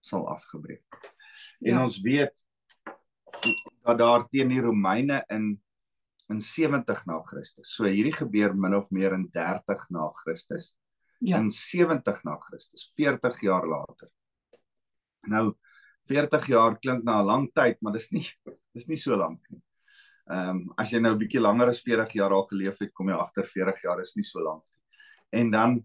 sal 0.00 0.26
afgebreek. 0.28 0.84
En 1.60 1.74
ja. 1.74 1.84
ons 1.84 2.00
weet 2.00 2.44
dat 3.84 3.98
daar 3.98 4.28
teen 4.28 4.48
die 4.48 4.60
Romeine 4.60 5.24
in 5.28 5.60
in 6.28 6.40
70 6.40 7.04
na 7.06 7.20
Christus. 7.22 7.74
So 7.76 7.84
hierdie 7.84 8.16
gebeur 8.16 8.54
min 8.56 8.74
of 8.74 8.90
meer 8.90 9.12
in 9.12 9.28
30 9.30 9.90
na 9.90 10.08
Christus. 10.22 10.74
Ja. 11.20 11.38
In 11.38 11.50
70 11.50 12.24
na 12.24 12.38
Christus, 12.38 12.92
40 12.96 13.40
jaar 13.40 13.66
later. 13.66 14.08
Nou 15.20 15.54
40 16.08 16.46
jaar 16.46 16.78
klink 16.78 17.04
na 17.04 17.20
'n 17.20 17.26
lang 17.26 17.50
tyd, 17.54 17.80
maar 17.80 17.92
dis 17.92 18.10
nie 18.12 18.26
dis 18.74 18.88
nie 18.88 18.96
so 18.96 19.16
lank 19.16 19.40
nie. 19.50 19.62
Ehm 20.30 20.50
um, 20.50 20.72
as 20.76 20.92
jy 20.92 21.00
nou 21.00 21.14
'n 21.14 21.18
bietjie 21.18 21.40
langer 21.40 21.68
as 21.68 21.82
40 21.82 22.12
jaar 22.12 22.32
al 22.32 22.46
geleef 22.46 22.78
het, 22.78 22.92
kom 22.92 23.08
jy 23.08 23.14
agter 23.14 23.46
40 23.46 23.82
jaar 23.82 24.00
is 24.00 24.16
nie 24.16 24.24
so 24.24 24.40
lank 24.40 24.62
nie. 24.62 25.40
En 25.40 25.50
dan 25.50 25.84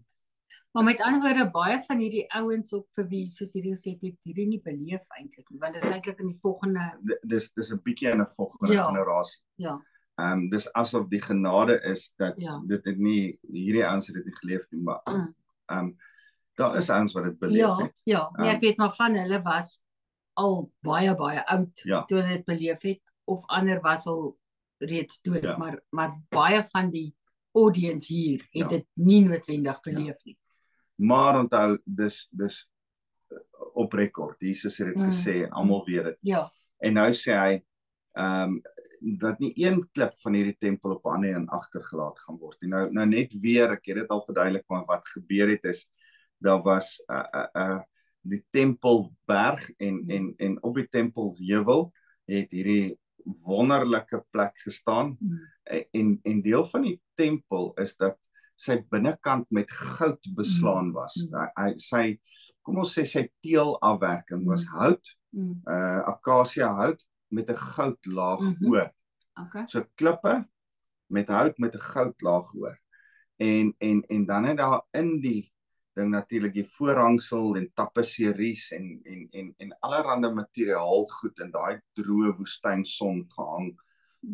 Maar 0.72 0.84
met 0.84 1.00
ander 1.02 1.20
woorde 1.20 1.50
baie 1.50 1.80
van 1.80 1.98
hierdie 1.98 2.26
ouens 2.30 2.72
op 2.72 2.86
vir 2.94 3.06
wie 3.10 3.24
soos 3.30 3.52
hierdie 3.56 3.72
gesê 3.74 3.96
het, 3.96 4.18
hierdie 4.22 4.46
nie 4.46 4.60
beleef 4.62 5.08
eintlik 5.18 5.48
nie, 5.50 5.58
want 5.58 5.74
dit 5.74 5.84
is 5.84 5.90
eintlik 5.90 6.20
in 6.22 6.30
die 6.30 6.38
volgende 6.38 6.84
dis 7.26 7.50
dis 7.52 7.72
'n 7.72 7.80
bietjie 7.82 8.10
in 8.10 8.22
'n 8.22 8.26
volgende 8.36 8.74
ja. 8.74 8.86
generasie. 8.86 9.42
Ja. 9.56 9.80
Ehm 10.20 10.32
um, 10.32 10.50
dis 10.50 10.72
asof 10.72 11.08
die 11.08 11.22
genade 11.22 11.80
is 11.82 12.12
dat 12.16 12.34
ja. 12.36 12.60
dit 12.66 12.84
het 12.84 12.98
nie 12.98 13.38
hierdie 13.42 13.86
ouens 13.86 14.06
het 14.06 14.16
dit 14.16 14.24
nie 14.24 14.36
geleef 14.36 14.66
nie, 14.70 14.82
maar 14.82 15.00
mm. 15.04 15.14
ehm 15.66 15.84
mm. 15.84 15.88
um, 15.88 15.96
daar 16.54 16.76
is 16.76 16.90
ouens 16.90 17.12
wat 17.12 17.24
dit 17.24 17.38
beleef 17.38 17.58
ja, 17.58 17.76
het. 17.76 18.00
Ja, 18.04 18.30
nee, 18.36 18.48
um, 18.48 18.54
ek 18.54 18.60
weet 18.60 18.76
maar 18.76 18.94
van 18.94 19.14
hulle 19.14 19.42
was 19.42 19.80
al 20.34 20.72
baie 20.86 21.14
baie 21.14 21.46
oud 21.46 21.82
ja. 21.84 22.04
toe 22.04 22.20
hulle 22.20 22.36
dit 22.36 22.44
beleef 22.44 22.82
het 22.82 23.00
of 23.24 23.44
ander 23.46 23.80
was 23.80 24.06
al 24.06 24.38
reeds 24.80 25.20
dood, 25.22 25.42
ja. 25.42 25.56
maar 25.56 25.80
maar 25.90 26.16
baie 26.28 26.62
van 26.62 26.90
die 26.90 27.14
audience 27.52 28.12
hier 28.12 28.40
het 28.50 28.62
ja. 28.62 28.68
dit 28.68 28.86
nie 28.94 29.20
noodwendig 29.24 29.80
beleef 29.80 30.22
ja. 30.24 30.32
nie. 30.32 30.38
Maar 30.94 31.38
onthou 31.38 31.78
dis 31.84 32.26
dis 32.30 32.60
eh, 33.28 33.38
op 33.72 33.92
rekord. 33.92 34.40
Jesus 34.40 34.78
het 34.78 34.92
dit 34.92 34.96
mm. 34.96 35.10
gesê 35.10 35.36
en 35.44 35.50
almal 35.50 35.84
weet 35.84 36.04
dit. 36.04 36.18
Ja. 36.32 36.44
En 36.78 36.96
nou 37.00 37.10
sê 37.12 37.36
hy 37.36 37.58
ehm 38.18 38.56
um, 38.56 38.62
dat 39.00 39.38
nie 39.40 39.52
een 39.56 39.78
klip 39.96 40.18
van 40.20 40.34
hierdie 40.36 40.58
tempel 40.60 40.92
op 40.98 41.06
ander 41.08 41.32
en 41.34 41.46
agtergelaat 41.48 42.18
gaan 42.20 42.36
word 42.36 42.58
nie. 42.60 42.68
Nou 42.68 42.82
nou 42.92 43.06
net 43.08 43.32
weer, 43.40 43.72
ek 43.72 43.86
het 43.88 44.02
dit 44.02 44.10
al 44.12 44.20
verduidelik 44.26 44.66
maar 44.68 44.84
wat 44.88 45.08
gebeur 45.08 45.48
het 45.48 45.64
is 45.70 45.86
daar 46.40 46.60
was 46.62 47.00
'n 47.06 47.12
uh, 47.12 47.24
'n 47.32 47.48
uh, 47.56 47.76
uh, 47.76 47.80
die 48.20 48.42
tempelberg 48.52 49.70
en 49.78 50.00
hmm. 50.00 50.10
en 50.10 50.34
en 50.36 50.56
op 50.66 50.74
die 50.80 50.88
tempelheuwel 50.88 51.86
het 52.30 52.50
hierdie 52.54 52.98
wonderlike 53.44 54.22
plek 54.30 54.56
gestaan 54.64 55.16
hmm. 55.18 55.40
en 55.90 56.18
en 56.22 56.42
deel 56.42 56.64
van 56.72 56.86
die 56.88 56.98
tempel 57.14 57.72
is 57.80 57.96
dat 57.96 58.18
sy 58.60 58.76
binnekant 58.92 59.46
met 59.50 59.70
goud 59.72 60.20
beslaan 60.36 60.90
hmm. 60.90 60.96
was. 60.98 61.16
Hy 61.56 61.70
sy 61.80 62.04
kom 62.66 62.82
ons 62.82 62.92
sê 62.92 63.06
sy 63.08 63.24
teelafwerking 63.44 64.44
was 64.48 64.66
hout, 64.74 65.14
uh 65.32 66.00
akasia 66.12 66.68
hout 66.76 67.00
met 67.30 67.48
'n 67.48 67.56
goudlaag 67.56 68.42
oor. 68.60 68.90
Okay. 69.40 69.64
So 69.68 69.84
klippe 69.94 70.44
met 71.08 71.28
hout 71.28 71.58
met 71.58 71.74
'n 71.74 71.86
goudlaag 71.94 72.54
oor. 72.54 72.76
En 73.36 73.74
en 73.78 74.02
en 74.02 74.26
dan 74.26 74.44
het 74.44 74.56
daar 74.56 74.82
in 74.92 75.20
die 75.20 75.52
ding 76.00 76.10
natuurlik 76.14 76.54
die 76.56 76.66
voorhangsel 76.76 77.56
en 77.60 77.68
tapisseries 77.78 78.70
en 78.76 78.86
en 79.04 79.26
en 79.40 79.50
en 79.64 79.74
allerlei 79.86 80.32
materiaal 80.34 81.04
goed 81.20 81.44
in 81.44 81.52
daai 81.54 81.80
droë 81.98 82.34
woestyn 82.38 82.84
son 82.84 83.26
gehang. 83.36 83.74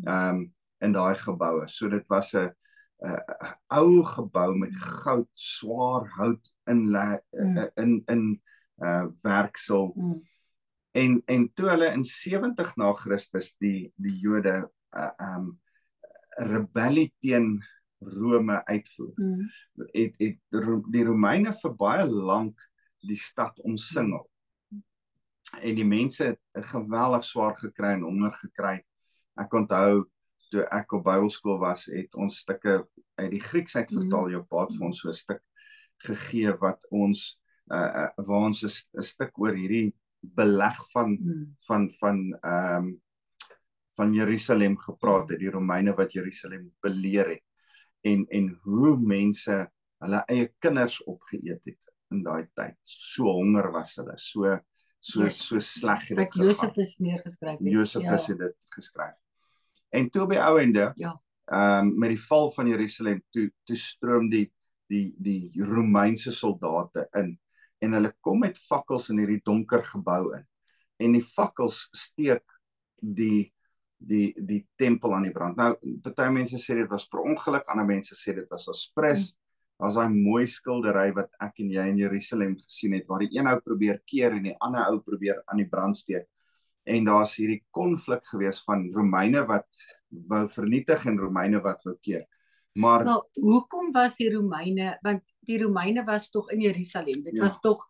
Ehm 0.04 0.37
um, 0.37 0.46
in 0.85 0.92
daai 0.92 1.16
geboue. 1.16 1.66
So 1.68 1.88
dit 1.88 2.06
was 2.08 2.35
'n 2.35 2.50
'n 3.04 3.54
ou 3.78 4.02
gebou 4.02 4.56
met 4.56 4.75
goud, 4.76 5.28
swaar 5.35 6.08
hout 6.16 6.52
in 6.66 6.88
mm. 6.88 7.70
in 7.75 8.02
in 8.06 8.42
uh 8.78 9.06
werksel. 9.23 9.92
Mm. 9.94 10.23
En 10.92 11.23
en 11.26 11.52
toe 11.54 11.68
hulle 11.68 11.92
in 11.92 12.04
70 12.04 12.76
na 12.76 12.92
Christus 12.92 13.54
die 13.58 13.92
die 13.96 14.18
Jode 14.18 14.70
uh 14.92 15.11
um 15.18 15.61
rebellie 16.37 17.14
teen 17.20 17.62
Rome 17.99 18.65
uitvoer. 18.65 19.12
Mm. 19.17 19.50
Het 19.93 20.15
het 20.19 20.38
die 20.93 21.05
Romeine 21.05 21.53
vir 21.55 21.76
baie 21.76 22.07
lank 22.07 22.61
die 23.07 23.19
stad 23.19 23.59
omsingel. 23.61 24.26
Mm. 24.69 24.83
En 25.61 25.79
die 25.79 25.87
mense 25.87 26.25
het 26.25 26.41
'n 26.55 26.62
geweldig 26.62 27.25
swaar 27.25 27.57
gekry 27.57 27.95
en 27.95 28.03
honger 28.03 28.35
gekry. 28.35 28.85
Ek 29.37 29.53
onthou 29.53 30.07
toe 30.50 30.65
ek 30.71 30.93
op 30.93 31.05
Bybelskool 31.05 31.59
was, 31.59 31.87
het 31.87 32.15
ons 32.15 32.38
stukke 32.38 32.87
uit 33.15 33.31
die 33.31 33.41
Grieks 33.41 33.76
uit 33.76 33.91
vertaal. 33.91 34.26
Mm. 34.26 34.31
Jou 34.31 34.43
pa 34.43 34.67
het 34.67 34.76
vir 34.76 34.87
ons 34.87 35.00
so 35.00 35.09
'n 35.09 35.15
stuk 35.15 35.43
gegee 35.97 36.53
wat 36.61 36.87
ons 36.91 37.38
uh 37.73 38.09
waar 38.17 38.47
ons 38.47 38.62
'n 38.62 39.03
stuk 39.03 39.38
oor 39.38 39.55
hierdie 39.55 39.95
beleg 40.21 40.76
van 40.93 41.19
mm. 41.21 41.57
van 41.67 41.91
van 42.00 42.38
ehm 42.43 42.85
um, 42.85 43.00
van 43.97 44.12
Jerusalem 44.12 44.76
gepraat 44.76 45.31
het, 45.31 45.38
die 45.41 45.50
Romeine 45.50 45.95
wat 45.97 46.12
Jerusalem 46.12 46.69
beleer 46.85 47.29
het 47.29 47.46
en 48.00 48.25
en 48.29 48.49
hoe 48.62 48.97
mense 49.00 49.59
hulle 50.05 50.23
eie 50.33 50.49
kinders 50.59 50.99
opgeëet 51.05 51.62
het 51.65 51.93
in 52.15 52.23
daai 52.26 52.47
tyd. 52.55 52.76
So 52.83 53.31
honger 53.33 53.71
was 53.75 53.95
hulle. 54.00 54.17
So 54.21 54.59
so 55.00 55.23
yes. 55.23 55.38
so 55.47 55.62
sleg 55.62 56.09
het 56.11 56.19
dit. 56.19 56.41
Josef 56.43 56.76
is 56.83 56.97
neergeskryf. 56.99 57.62
Josef 57.62 58.03
ja. 58.03 58.17
het 58.17 58.38
dit 58.38 58.57
geskryf. 58.75 59.15
En 59.95 60.11
toe 60.11 60.26
by 60.26 60.41
ou 60.43 60.59
ende, 60.61 60.91
ja. 60.99 61.15
Ehm 61.47 61.87
um, 61.87 61.99
met 62.03 62.11
die 62.11 62.23
val 62.26 62.50
van 62.50 62.67
Jerusalem 62.67 63.21
toe 63.31 63.47
toe 63.65 63.76
stroom 63.79 64.31
die 64.31 64.49
die 64.91 65.15
die 65.23 65.62
Romeinse 65.62 66.33
soldate 66.35 67.07
in 67.15 67.37
en 67.79 67.93
hulle 67.95 68.11
kom 68.25 68.41
met 68.43 68.59
fakkels 68.59 69.11
in 69.12 69.21
hierdie 69.23 69.43
donker 69.45 69.85
gebou 69.87 70.35
in. 70.35 70.47
En 70.99 71.15
die 71.15 71.23
fakkels 71.23 71.87
steek 71.95 72.45
die 72.99 73.53
die 73.97 74.35
die 74.37 74.62
tempel 74.76 75.15
aan 75.15 75.26
die 75.29 75.35
brand. 75.35 75.57
Nou 75.57 75.73
party 76.05 76.29
mense 76.33 76.61
sê 76.61 76.76
dit 76.79 76.91
was 76.91 77.09
per 77.09 77.25
ongeluk, 77.25 77.67
ander 77.73 77.88
mense 77.88 78.17
sê 78.19 78.35
dit 78.37 78.49
was 78.53 78.69
aspres. 78.69 79.31
Hmm. 79.31 79.43
Daar's 79.76 79.99
daai 79.99 80.12
mooi 80.12 80.47
skildery 80.49 81.11
wat 81.17 81.35
ek 81.45 81.61
en 81.61 81.73
jy 81.75 81.85
in 81.91 81.99
Jerusalem 82.00 82.55
gesien 82.62 82.95
het 82.97 83.09
waar 83.11 83.25
die 83.25 83.37
een 83.37 83.49
ou 83.50 83.59
probeer 83.61 84.00
keer 84.09 84.33
en 84.33 84.49
die 84.49 84.57
ander 84.65 84.87
ou 84.88 85.03
probeer 85.05 85.43
aan 85.47 85.61
die 85.61 85.69
brand 85.69 85.99
steek. 85.99 86.29
En 86.87 87.05
daar's 87.05 87.35
hierdie 87.37 87.61
konflik 87.75 88.25
gewees 88.31 88.62
van 88.65 88.87
Romeine 88.95 89.43
wat 89.49 89.67
wou 90.31 90.47
vernietig 90.49 91.05
en 91.11 91.21
Romeine 91.21 91.61
wat 91.65 91.85
wou 91.85 91.97
keer. 92.00 92.25
Maar 92.76 93.05
nou, 93.05 93.21
hoekom 93.41 93.91
was 93.93 94.17
die 94.21 94.31
Romeine 94.33 94.97
want 95.05 95.25
die 95.47 95.59
Romeine 95.61 96.05
was 96.05 96.31
tog 96.31 96.50
in 96.53 96.65
Jerusalem. 96.65 97.23
Dit 97.25 97.37
ja. 97.37 97.45
was 97.45 97.61
tog 97.61 97.85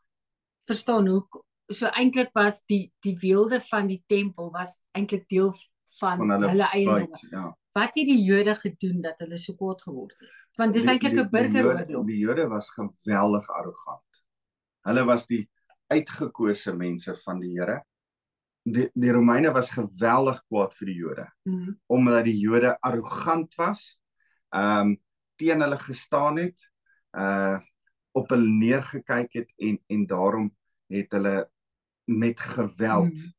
verstaan 0.66 1.06
hoe 1.06 1.22
so 1.70 1.86
eintlik 1.86 2.30
was 2.34 2.62
die 2.70 2.92
die 3.02 3.16
weelde 3.22 3.60
van 3.70 3.86
die 3.90 4.02
tempel 4.06 4.50
was 4.54 4.80
eintlik 4.94 5.26
deel 5.30 5.52
van, 5.98 6.18
van 6.18 6.30
hulle, 6.30 6.48
hulle 6.48 6.68
eiendom. 6.70 7.16
Ja. 7.30 7.50
Wat 7.76 7.94
het 7.94 8.08
die 8.08 8.22
Jode 8.24 8.54
gedoen 8.54 9.02
dat 9.04 9.18
hulle 9.20 9.38
so 9.38 9.54
kwaad 9.54 9.82
geword 9.84 10.14
het? 10.18 10.30
Want 10.56 10.74
dis 10.76 10.86
eintlik 10.88 11.18
'n 11.20 11.28
burgeroorlog. 11.30 12.06
Die 12.06 12.18
Jode 12.18 12.46
was 12.48 12.70
geweldig 12.70 13.48
arrogant. 13.48 14.22
Hulle 14.88 15.04
was 15.04 15.26
die 15.26 15.44
uitgekose 15.86 16.72
mense 16.76 17.16
van 17.24 17.40
die 17.40 17.52
Here. 17.58 17.82
Die 18.62 18.90
die 18.94 19.12
Romeine 19.12 19.52
was 19.52 19.70
geweldig 19.70 20.42
kwaad 20.48 20.74
vir 20.74 20.86
die 20.86 20.96
Jode. 20.96 21.28
Mm. 21.44 21.78
Omdat 21.86 22.24
die 22.24 22.38
Jode 22.38 22.76
arrogant 22.80 23.54
was, 23.54 24.00
ehm 24.50 24.80
um, 24.80 24.96
teen 25.36 25.60
hulle 25.60 25.78
gestaan 25.78 26.36
het, 26.36 26.70
uh 27.12 27.58
op 28.16 28.30
hulle 28.32 28.48
neergekyk 28.48 29.32
het 29.32 29.50
en 29.56 29.76
en 29.86 30.06
daarom 30.06 30.56
het 30.88 31.12
hulle 31.12 31.50
met 32.04 32.40
geweld 32.40 33.12
mm 33.12 33.35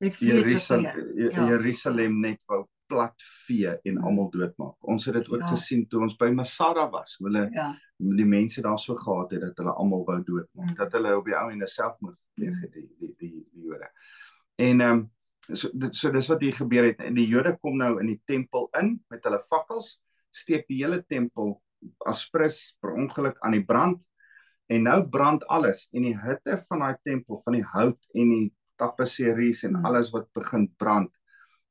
met 0.00 0.16
Jerusalem, 0.16 1.16
ja. 1.16 1.46
Jerusalem 1.46 2.20
net 2.20 2.40
wou 2.48 2.64
plat 2.90 3.22
vee 3.46 3.70
en 3.70 3.98
mm. 3.98 4.04
almal 4.08 4.30
doodmaak. 4.32 4.74
Ons 4.90 5.06
het 5.06 5.20
dit 5.20 5.28
ook 5.30 5.44
ja. 5.44 5.52
gesien 5.52 5.84
toe 5.88 6.00
ons 6.06 6.16
by 6.18 6.30
Masada 6.34 6.88
was. 6.90 7.14
Hulle 7.22 7.44
ja. 7.54 7.68
die 8.00 8.26
mense 8.26 8.64
daar 8.64 8.80
so 8.80 8.96
gehad 8.98 9.36
het 9.36 9.44
dat 9.44 9.62
hulle 9.62 9.76
almal 9.76 10.04
wou 10.08 10.18
doodmaak. 10.24 10.72
Mm. 10.72 10.76
Dat 10.80 10.98
hulle 10.98 11.14
op 11.18 11.28
die 11.28 11.36
ou 11.38 11.46
en 11.52 11.66
selfmoord 11.68 12.18
pleeg 12.34 12.60
het 12.64 12.74
die 12.74 12.88
die 12.98 13.14
die 13.20 13.32
die 13.38 13.68
Jode. 13.68 13.90
En 14.60 14.86
ehm 14.86 15.02
um, 15.04 15.08
so 15.56 15.70
dit 15.72 15.96
so 15.96 16.12
dis 16.14 16.28
wat 16.30 16.42
hier 16.44 16.56
gebeur 16.56 16.88
het. 16.90 17.00
En 17.04 17.16
die 17.18 17.28
Jode 17.28 17.56
kom 17.60 17.76
nou 17.78 17.98
in 18.00 18.10
die 18.14 18.20
tempel 18.24 18.68
in 18.80 18.96
met 19.12 19.24
hulle 19.26 19.40
fakkels, 19.48 19.98
steek 20.30 20.66
die 20.68 20.82
hele 20.82 21.02
tempel 21.04 21.58
aspres 22.08 22.76
per 22.80 22.92
ongeluk 22.96 23.38
aan 23.44 23.56
die 23.56 23.64
brand 23.64 24.04
En 24.70 24.82
nou 24.86 25.00
brand 25.08 25.42
alles 25.50 25.88
en 25.90 26.04
die 26.06 26.14
hitte 26.14 26.54
van 26.68 26.84
daai 26.84 26.98
tempel, 27.02 27.40
van 27.42 27.56
die 27.58 27.66
hout 27.72 27.98
en 28.14 28.28
die 28.30 28.50
tapisseries 28.80 29.64
en 29.68 29.76
Mm. 29.78 29.84
alles 29.86 30.10
wat 30.14 30.28
begin 30.36 30.68
brand, 30.80 31.10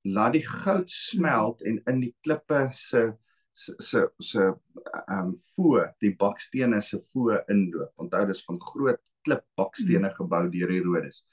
laat 0.06 0.34
die 0.38 0.46
goud 0.46 0.89
smelt 0.92 1.62
en 1.68 1.82
in 1.88 2.00
die 2.06 2.16
klippe 2.24 2.70
se 2.72 3.10
se 3.54 3.74
se 3.84 4.06
se 4.20 4.39
ehm 4.46 5.28
um, 5.28 5.34
voë, 5.58 5.89
die 6.00 6.13
bakstene 6.16 6.80
se 6.82 6.98
voë 7.12 7.42
inloop. 7.51 7.92
Onthou 8.00 8.25
dis 8.30 8.44
van 8.46 8.60
groot 8.62 9.01
klipbakstene 9.28 10.10
gebou 10.16 10.46
deur 10.50 10.72
Herodes. 10.72 11.25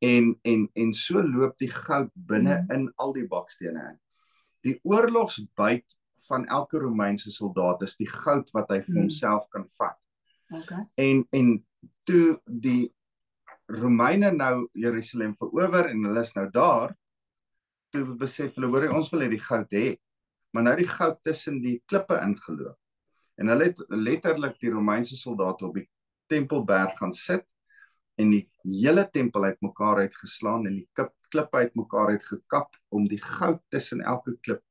En 0.00 0.34
en 0.44 0.68
en 0.76 0.92
so 0.94 1.22
loop 1.22 1.56
die 1.58 1.70
goud 1.72 2.10
binne 2.14 2.60
Mm. 2.62 2.70
in 2.74 2.92
al 2.96 3.12
die 3.12 3.26
bakstene 3.26 3.80
in. 3.90 3.98
Die 4.62 4.80
oorlogsbyt 4.84 5.96
van 6.28 6.46
elke 6.46 6.78
Romeinse 6.78 7.30
soldaat 7.30 7.82
is 7.82 7.96
die 7.96 8.08
goud 8.10 8.50
wat 8.52 8.70
hy 8.70 8.80
vir 8.82 8.94
Mm. 8.94 9.00
homself 9.00 9.48
kan 9.50 9.66
vat. 9.78 9.98
Okay. 10.50 10.84
En 10.94 11.26
en 11.32 11.66
toe 12.04 12.40
die 12.46 12.92
Romeine 13.66 14.30
nou 14.32 14.68
Jerusalem 14.72 15.34
verower 15.36 15.90
en 15.90 16.04
hulle 16.06 16.22
is 16.22 16.34
nou 16.36 16.46
daar, 16.54 16.94
toe 17.94 18.04
besef 18.18 18.54
hulle 18.56 18.70
hoor 18.70 18.88
ons 18.94 19.10
wil 19.12 19.24
hê 19.26 19.30
die 19.32 19.42
goud 19.42 19.72
hê. 19.74 19.86
Maar 20.54 20.68
nou 20.68 20.74
die 20.78 20.88
goud 20.88 21.18
tussen 21.26 21.58
die 21.62 21.80
klippe 21.90 22.16
ingeloop. 22.22 22.78
En 23.36 23.50
hulle 23.52 23.68
het 23.68 23.82
letterlik 23.92 24.56
die 24.62 24.72
Romeinse 24.72 25.18
soldate 25.18 25.66
op 25.66 25.74
die 25.76 25.88
Tempelberg 26.30 26.96
gaan 26.98 27.12
sit 27.12 27.44
en 28.16 28.30
die 28.32 28.46
hele 28.64 29.04
tempel 29.12 29.44
uitmekaar 29.50 30.06
uitgeslaan 30.06 30.64
en 30.66 30.78
die 30.80 30.86
klippe 31.28 31.60
uitmekaar 31.66 32.14
uitgekap 32.16 32.78
om 32.88 33.04
die 33.10 33.20
goud 33.20 33.60
tussen 33.70 34.00
elke 34.00 34.38
klip 34.40 34.62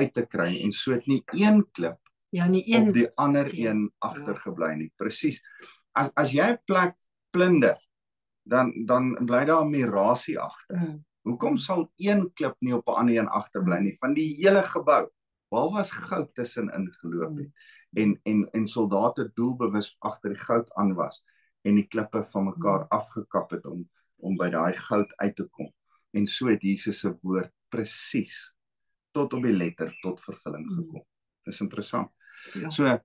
uit 0.00 0.14
te 0.16 0.24
kry 0.24 0.54
en 0.64 0.72
so 0.72 0.94
het 0.96 1.06
nie 1.10 1.20
een 1.36 1.60
klip 1.76 2.00
Ja, 2.30 2.46
nie 2.46 2.62
een 2.70 2.88
op 2.88 2.94
die 2.94 3.08
ander 3.18 3.48
een 3.50 3.88
agtergebly 3.98 4.74
nie. 4.78 4.90
Presies. 4.96 5.40
As 5.98 6.10
as 6.14 6.30
jy 6.30 6.46
'n 6.52 6.60
plek 6.64 6.94
plunder, 7.34 7.78
dan 8.50 8.72
dan 8.86 9.14
bly 9.26 9.44
daar 9.46 9.62
'n 9.64 9.70
mirasie 9.70 10.38
agter. 10.38 10.76
Mm. 10.76 11.04
Hoekom 11.22 11.56
sal 11.56 11.90
een 11.96 12.30
klip 12.34 12.56
nie 12.60 12.74
op 12.74 12.88
'n 12.88 12.98
ander 13.00 13.18
een 13.18 13.28
agterbly 13.28 13.78
nie 13.78 13.96
van 13.98 14.14
die 14.14 14.34
hele 14.40 14.62
gebou? 14.62 15.08
Waar 15.48 15.70
was 15.70 15.90
goud 15.90 16.34
tussenin 16.34 16.88
geloop 17.00 17.36
het 17.38 17.50
en 17.92 18.20
en 18.22 18.48
en 18.52 18.68
soldate 18.68 19.30
doelbewus 19.34 19.96
agter 19.98 20.30
die 20.30 20.38
goud 20.38 20.72
aan 20.74 20.94
was 20.94 21.24
en 21.62 21.74
die 21.74 21.86
klippe 21.86 22.24
van 22.24 22.44
mekaar 22.44 22.86
afgekap 22.88 23.50
het 23.50 23.66
om 23.66 23.88
om 24.16 24.36
by 24.36 24.50
daai 24.50 24.72
goud 24.76 25.12
uit 25.16 25.36
te 25.36 25.44
kom. 25.50 25.72
En 26.12 26.26
so 26.26 26.46
het 26.48 26.62
Jesus 26.62 26.98
se 27.00 27.14
woord 27.22 27.52
presies 27.68 28.54
tot 29.12 29.32
op 29.32 29.42
die 29.42 29.52
letter 29.52 29.96
tot 30.02 30.20
vervulling 30.20 30.66
Mm. 30.66 30.76
gekom. 30.76 31.04
Dis 31.44 31.60
interessant. 31.60 32.10
Ja. 32.54 32.70
So 32.70 32.98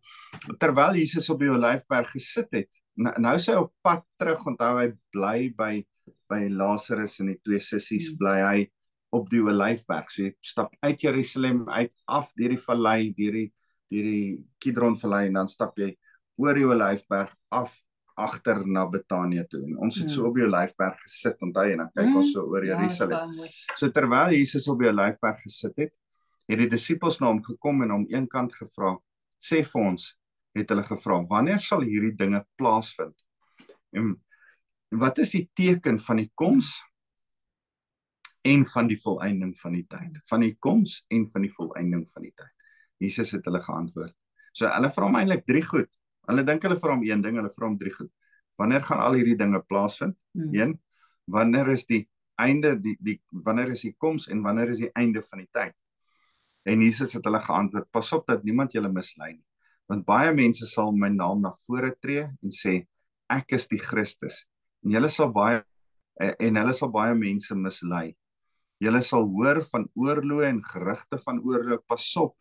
terwyl 0.58 0.96
Jesus 0.96 1.30
op 1.30 1.40
die 1.40 1.50
Olyfberg 1.50 2.12
gesit 2.12 2.48
het, 2.52 2.82
nou, 2.98 3.14
nou 3.22 3.36
is 3.36 3.46
hy 3.48 3.54
op 3.60 3.74
pad 3.84 4.04
terug, 4.20 4.46
onthou 4.48 4.78
hy 4.80 4.90
bly 5.14 5.50
by 5.58 5.86
by 6.30 6.48
Lazarus 6.50 7.20
en 7.22 7.28
die 7.28 7.40
twee 7.44 7.60
sissies 7.62 8.12
Mm. 8.12 8.18
bly 8.18 8.40
hy 8.42 8.72
op 9.14 9.30
die 9.30 9.42
Olyfberg. 9.42 10.10
So 10.12 10.24
jy 10.24 10.34
stap 10.42 10.74
uit 10.84 11.02
Jerusalem 11.02 11.68
uit 11.70 11.94
af 12.08 12.32
deur 12.36 12.50
die 12.50 12.58
vallei, 12.62 13.14
deur 13.18 13.32
die 13.32 13.52
deur 13.92 14.04
die 14.04 14.44
Kidron 14.60 14.98
vallei 14.98 15.28
en 15.28 15.34
dan 15.34 15.48
stap 15.48 15.78
jy 15.78 15.92
oor 16.38 16.54
die 16.58 16.66
Olyfberg 16.66 17.30
af 17.52 17.80
agter 18.18 18.64
na 18.66 18.86
Betanië 18.88 19.44
toe. 19.50 19.62
En 19.68 19.78
ons 19.78 19.98
het 20.00 20.10
so 20.10 20.22
Mm. 20.24 20.28
op 20.30 20.36
die 20.36 20.44
Olyfberg 20.46 21.00
gesit, 21.04 21.38
onthou 21.42 21.66
en 21.72 21.78
dan 21.78 21.92
kyk 21.96 22.16
ons 22.16 22.32
so 22.34 22.42
oor 22.48 22.64
Ja, 22.66 22.78
Jerusalem. 22.80 23.36
mooi. 23.36 23.50
So 23.78 23.90
terwyl 23.90 24.32
Jesus 24.34 24.68
op 24.68 24.80
die 24.80 24.88
Olyfberg 24.90 25.42
gesit 25.44 25.74
het, 25.78 25.92
het 26.50 26.58
die 26.60 26.68
disippels 26.70 27.20
na 27.20 27.28
hom 27.28 27.42
gekom 27.44 27.82
en 27.84 27.90
hom 27.92 28.06
eenkant 28.10 28.54
gevra: 28.56 28.98
"Sê 29.40 29.64
vir 29.66 29.82
ons," 29.82 30.16
het 30.56 30.70
hulle 30.72 30.84
gevra, 30.84 31.22
"wanneer 31.28 31.60
sal 31.60 31.82
hierdie 31.82 32.16
dinge 32.16 32.46
plaasvind?" 32.56 33.16
En 33.92 34.16
wat 34.90 35.18
is 35.18 35.32
die 35.36 35.50
teken 35.54 36.00
van 36.00 36.22
die 36.22 36.32
koms 36.34 36.82
en 38.42 38.66
van 38.66 38.88
die 38.88 39.00
volëinding 39.02 39.56
van 39.60 39.74
die 39.74 39.86
tyd? 39.88 40.20
Van 40.30 40.40
die 40.46 40.56
koms 40.60 41.04
en 41.08 41.28
van 41.32 41.42
die 41.42 41.54
volëinding 41.54 42.06
van 42.12 42.28
die 42.28 42.34
tyd. 42.36 42.52
Jesus 42.98 43.32
het 43.36 43.46
hulle 43.46 43.62
geantwoord. 43.62 44.16
So 44.56 44.68
hulle 44.72 44.92
vra 44.94 45.08
hom 45.10 45.18
eintlik 45.20 45.46
drie 45.46 45.64
goed. 45.66 45.90
Hulle 46.30 46.44
dink 46.48 46.64
hulle 46.64 46.78
vra 46.80 46.96
hom 46.96 47.04
een 47.06 47.22
ding, 47.22 47.40
hulle 47.40 47.52
vra 47.54 47.68
hom 47.68 47.78
drie 47.80 47.94
goed. 47.94 48.12
Wanneer 48.60 48.86
gaan 48.88 49.02
al 49.04 49.18
hierdie 49.20 49.38
dinge 49.40 49.60
plaasvind? 49.68 50.16
Mm. 50.38 50.54
Een, 50.56 50.78
wanneer 51.26 51.74
is 51.74 51.84
die 51.90 52.06
einde 52.40 52.76
die 52.80 52.96
die 53.00 53.18
wanneer 53.46 53.74
is 53.76 53.84
die 53.88 53.96
koms 53.98 54.30
en 54.32 54.44
wanneer 54.44 54.72
is 54.72 54.80
die 54.84 54.92
einde 54.96 55.24
van 55.24 55.44
die 55.44 55.50
tyd? 55.52 55.76
En 56.66 56.82
Jesus 56.82 57.14
het 57.14 57.26
hulle 57.28 57.42
geantwoord: 57.44 57.92
Pas 57.92 58.12
op 58.16 58.28
dat 58.28 58.44
niemand 58.44 58.74
julle 58.74 58.90
mislei 58.92 59.34
nie. 59.34 59.46
Want 59.90 60.06
baie 60.08 60.34
mense 60.34 60.68
sal 60.70 60.94
my 60.98 61.12
naam 61.14 61.44
na 61.44 61.52
vore 61.66 61.94
tree 62.02 62.26
en 62.26 62.54
sê 62.54 62.80
ek 63.32 63.56
is 63.58 63.68
die 63.70 63.82
Christus. 63.82 64.44
En 64.86 64.96
julle 64.96 65.10
sal 65.14 65.32
baie 65.34 65.62
eh, 66.22 66.34
en 66.48 66.58
hulle 66.62 66.74
sal 66.74 66.92
baie 66.94 67.14
mense 67.18 67.56
mislei. 67.58 68.16
Julle 68.84 69.02
sal 69.06 69.28
hoor 69.32 69.62
van 69.70 69.86
oorloë 69.96 70.50
en 70.50 70.64
gerugte 70.66 71.20
van 71.24 71.40
oorloë. 71.44 71.80
Pas 71.88 72.08
op. 72.22 72.36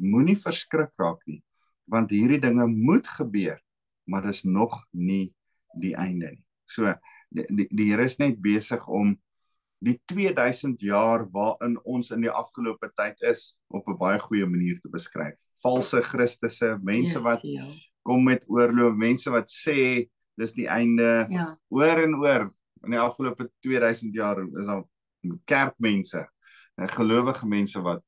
Moenie 0.00 0.36
verskrik 0.38 0.90
raak 0.98 1.20
nie, 1.30 1.38
want 1.86 2.10
hierdie 2.10 2.40
dinge 2.42 2.66
moet 2.66 3.06
gebeur, 3.06 3.60
maar 4.10 4.24
dis 4.26 4.42
nog 4.42 4.74
nie 4.90 5.28
die 5.78 5.92
einde 5.94 6.32
nie. 6.32 6.42
So 6.66 6.90
die 7.30 7.46
die, 7.50 7.68
die 7.70 7.86
Here 7.92 8.06
is 8.06 8.18
net 8.18 8.40
besig 8.42 8.88
om 8.88 9.14
die 9.84 9.98
2000 10.10 10.80
jaar 10.80 11.26
waarin 11.32 11.76
ons 11.84 12.10
in 12.14 12.24
die 12.24 12.30
afgelope 12.32 12.88
tyd 12.96 13.20
is 13.30 13.52
op 13.68 13.88
'n 13.88 13.98
baie 14.00 14.18
goeie 14.18 14.46
manier 14.46 14.80
te 14.80 14.88
beskryf. 14.88 15.36
Valse 15.62 16.00
Christusse, 16.02 16.78
mense 16.82 17.14
Yes, 17.18 17.22
wat 17.22 17.42
ja. 17.42 17.66
kom 18.02 18.24
met 18.24 18.44
oorloof, 18.48 18.94
mense 18.96 19.30
wat 19.30 19.48
sê 19.50 20.08
dis 20.36 20.52
die 20.52 20.68
einde. 20.68 21.26
Ja. 21.30 21.58
Oor 21.68 22.02
en 22.02 22.14
oor 22.14 22.50
in 22.84 22.90
die 22.90 23.00
afgelope 23.00 23.50
2000 23.60 24.14
jaar 24.14 24.40
is 24.58 24.66
daar 24.66 24.84
kerkmense, 25.44 26.26
en 26.76 26.88
gelowige 26.88 27.46
mense 27.46 27.80
wat 27.82 28.02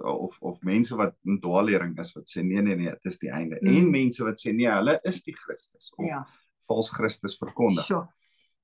of 0.00 0.38
of 0.40 0.62
mense 0.62 0.96
wat 0.96 1.14
in 1.24 1.40
dwaallering 1.40 1.98
is 2.00 2.12
wat 2.16 2.24
sê 2.30 2.42
nee 2.42 2.62
nee 2.62 2.76
nee, 2.76 2.90
dit 2.90 3.04
is 3.04 3.18
die 3.18 3.30
einde. 3.30 3.58
Mm. 3.60 3.76
En 3.76 3.90
mense 3.90 4.24
wat 4.24 4.40
sê 4.40 4.52
nee, 4.54 4.70
hulle 4.70 4.98
is 5.04 5.22
die 5.22 5.34
Christus 5.36 5.92
of 5.96 6.06
Ja. 6.06 6.22
vals 6.68 6.90
Christus 6.90 7.36
verkondig. 7.36 7.84
Sjoe. 7.84 8.06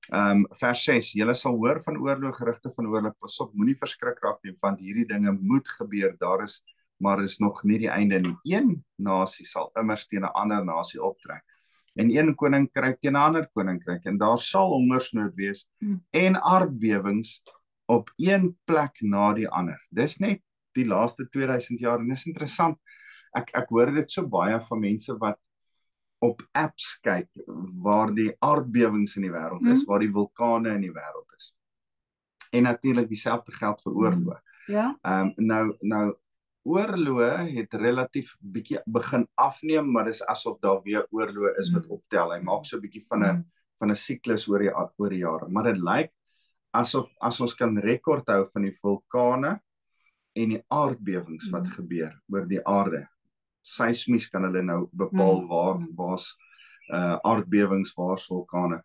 Ehm 0.08 0.30
um, 0.30 0.46
vers 0.60 0.84
6: 0.84 1.12
Julle 1.12 1.34
sal 1.34 1.56
hoor 1.56 1.82
van 1.82 1.98
oorlog 2.00 2.36
gerigte 2.36 2.70
van 2.74 2.86
oorlog. 2.86 3.14
Pas 3.18 3.40
op, 3.40 3.54
moenie 3.54 3.76
verskrik 3.76 4.18
raak 4.24 4.42
nie, 4.42 4.56
want 4.60 4.80
hierdie 4.80 5.06
dinge 5.06 5.32
moet 5.32 5.68
gebeur. 5.68 6.16
Daar 6.18 6.42
is 6.42 6.62
maar 6.98 7.22
is 7.22 7.38
nog 7.38 7.62
nie 7.62 7.78
die 7.78 7.90
einde 7.90 8.18
nie. 8.20 8.34
Een 8.42 8.72
nasie 8.96 9.46
sal 9.46 9.70
immers 9.78 10.06
teen 10.06 10.24
'n 10.24 10.34
ander 10.34 10.64
nasie 10.64 11.02
optrek. 11.02 11.44
En 11.94 12.10
een 12.10 12.34
koninkryk 12.34 13.00
teen 13.00 13.12
'n 13.12 13.16
ander 13.16 13.48
koninkryk 13.54 14.04
en 14.04 14.18
daar 14.18 14.38
sal 14.38 14.68
hongersnood 14.68 15.34
wees 15.34 15.68
Hmm. 15.78 16.04
en 16.10 16.42
aardbewings 16.42 17.42
op 17.86 18.10
een 18.16 18.58
plek 18.64 19.00
na 19.00 19.32
die 19.32 19.48
ander. 19.48 19.86
Dis 19.90 20.18
net 20.18 20.42
die 20.72 20.86
laaste 20.86 21.28
2000 21.28 21.80
jaar 21.80 21.98
en 21.98 22.08
dis 22.08 22.26
interessant. 22.26 22.78
Ek 23.34 23.50
ek 23.54 23.68
hoor 23.68 23.92
dit 23.94 24.10
so 24.10 24.26
baie 24.26 24.60
van 24.60 24.80
mense 24.80 25.16
wat 25.18 25.38
op 26.20 26.42
apps 26.52 26.98
kyk 27.02 27.28
waar 27.82 28.14
die 28.14 28.32
aardbewings 28.40 29.16
in 29.16 29.22
die 29.22 29.30
wêreld 29.32 29.62
is, 29.66 29.82
Mhm. 29.82 29.86
waar 29.86 29.98
die 30.00 30.12
vulkane 30.12 30.74
in 30.74 30.80
die 30.80 30.92
wêreld 30.92 31.34
is. 31.36 31.54
En 32.52 32.62
natuurlik 32.62 33.08
dieselfde 33.08 33.52
geld 33.52 33.82
vir 33.82 33.92
oorloë. 33.92 34.40
Ja. 34.66 34.98
Ehm 35.02 35.26
um, 35.26 35.34
nou 35.36 35.76
nou 35.80 36.14
oorloë 36.68 37.54
het 37.56 37.74
relatief 37.74 38.36
bietjie 38.40 38.80
begin 38.86 39.26
afneem, 39.34 39.90
maar 39.92 40.04
dis 40.04 40.22
asof 40.26 40.58
daar 40.60 40.80
weer 40.84 41.06
oorloë 41.10 41.58
is 41.58 41.70
wat 41.72 41.84
Mhm. 41.84 41.92
optel. 41.92 42.32
Hy 42.32 42.40
maak 42.42 42.64
so 42.66 42.76
'n 42.76 42.80
bietjie 42.82 43.04
van 43.06 43.22
'n 43.22 43.36
Mm. 43.36 43.44
van 43.78 43.90
'n 43.90 43.96
siklus 43.96 44.48
oor 44.48 44.58
die 44.58 44.72
oor 44.74 45.08
die 45.08 45.18
jare, 45.18 45.48
maar 45.48 45.64
dit 45.64 45.76
lyk 45.76 46.12
asof 46.74 47.14
as 47.20 47.40
ons 47.40 47.54
kan 47.54 47.76
rekord 47.78 48.26
hou 48.28 48.44
van 48.52 48.62
die 48.62 48.72
vulkane 48.82 49.60
en 50.36 50.48
die 50.48 50.62
aardbewings 50.70 51.50
wat 51.50 51.62
Mhm. 51.62 51.70
gebeur 51.72 52.20
oor 52.32 52.46
die 52.46 52.64
aarde. 52.66 53.08
Seismies 53.62 54.28
kan 54.30 54.42
hulle 54.42 54.62
nou 54.62 54.88
bepaal 54.92 55.40
Mhm. 55.42 55.48
waar 55.48 55.78
Mhm. 55.78 55.94
waar's 55.96 56.36
uh 56.92 57.18
aardbewings, 57.22 57.94
waar's 57.96 58.26
vulkane. 58.26 58.82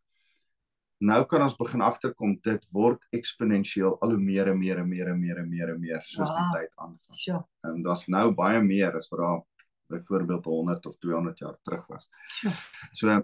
Nou 1.00 1.26
kan 1.26 1.42
ons 1.42 1.56
begin 1.58 1.82
agterkom 1.82 2.40
dit 2.42 2.66
word 2.72 3.00
eksponensieel 3.12 3.98
al 4.02 4.10
hoe 4.10 4.20
meer 4.20 4.48
en 4.48 4.60
meer 4.60 4.78
en 4.80 4.90
meer 4.90 5.08
en 5.08 5.20
meer 5.20 5.38
en 5.38 5.50
meer 5.50 5.70
en 5.70 5.80
meer 5.80 6.02
soos 6.04 6.30
Wow. 6.30 6.38
die 6.38 6.60
tyd 6.62 6.72
aangaan. 6.78 7.00
Sjoe. 7.12 7.44
En 7.64 7.82
daar's 7.84 8.08
nou 8.08 8.32
baie 8.32 8.62
meer 8.64 8.96
as 8.96 9.10
wat 9.10 9.20
daar 9.20 9.42
byvoorbeeld 9.90 10.46
100 10.46 10.86
of 10.86 10.96
200 11.00 11.40
jaar 11.40 11.58
terug 11.64 11.88
was. 11.88 12.10
Sjoe. 12.28 12.52
So 12.94 13.24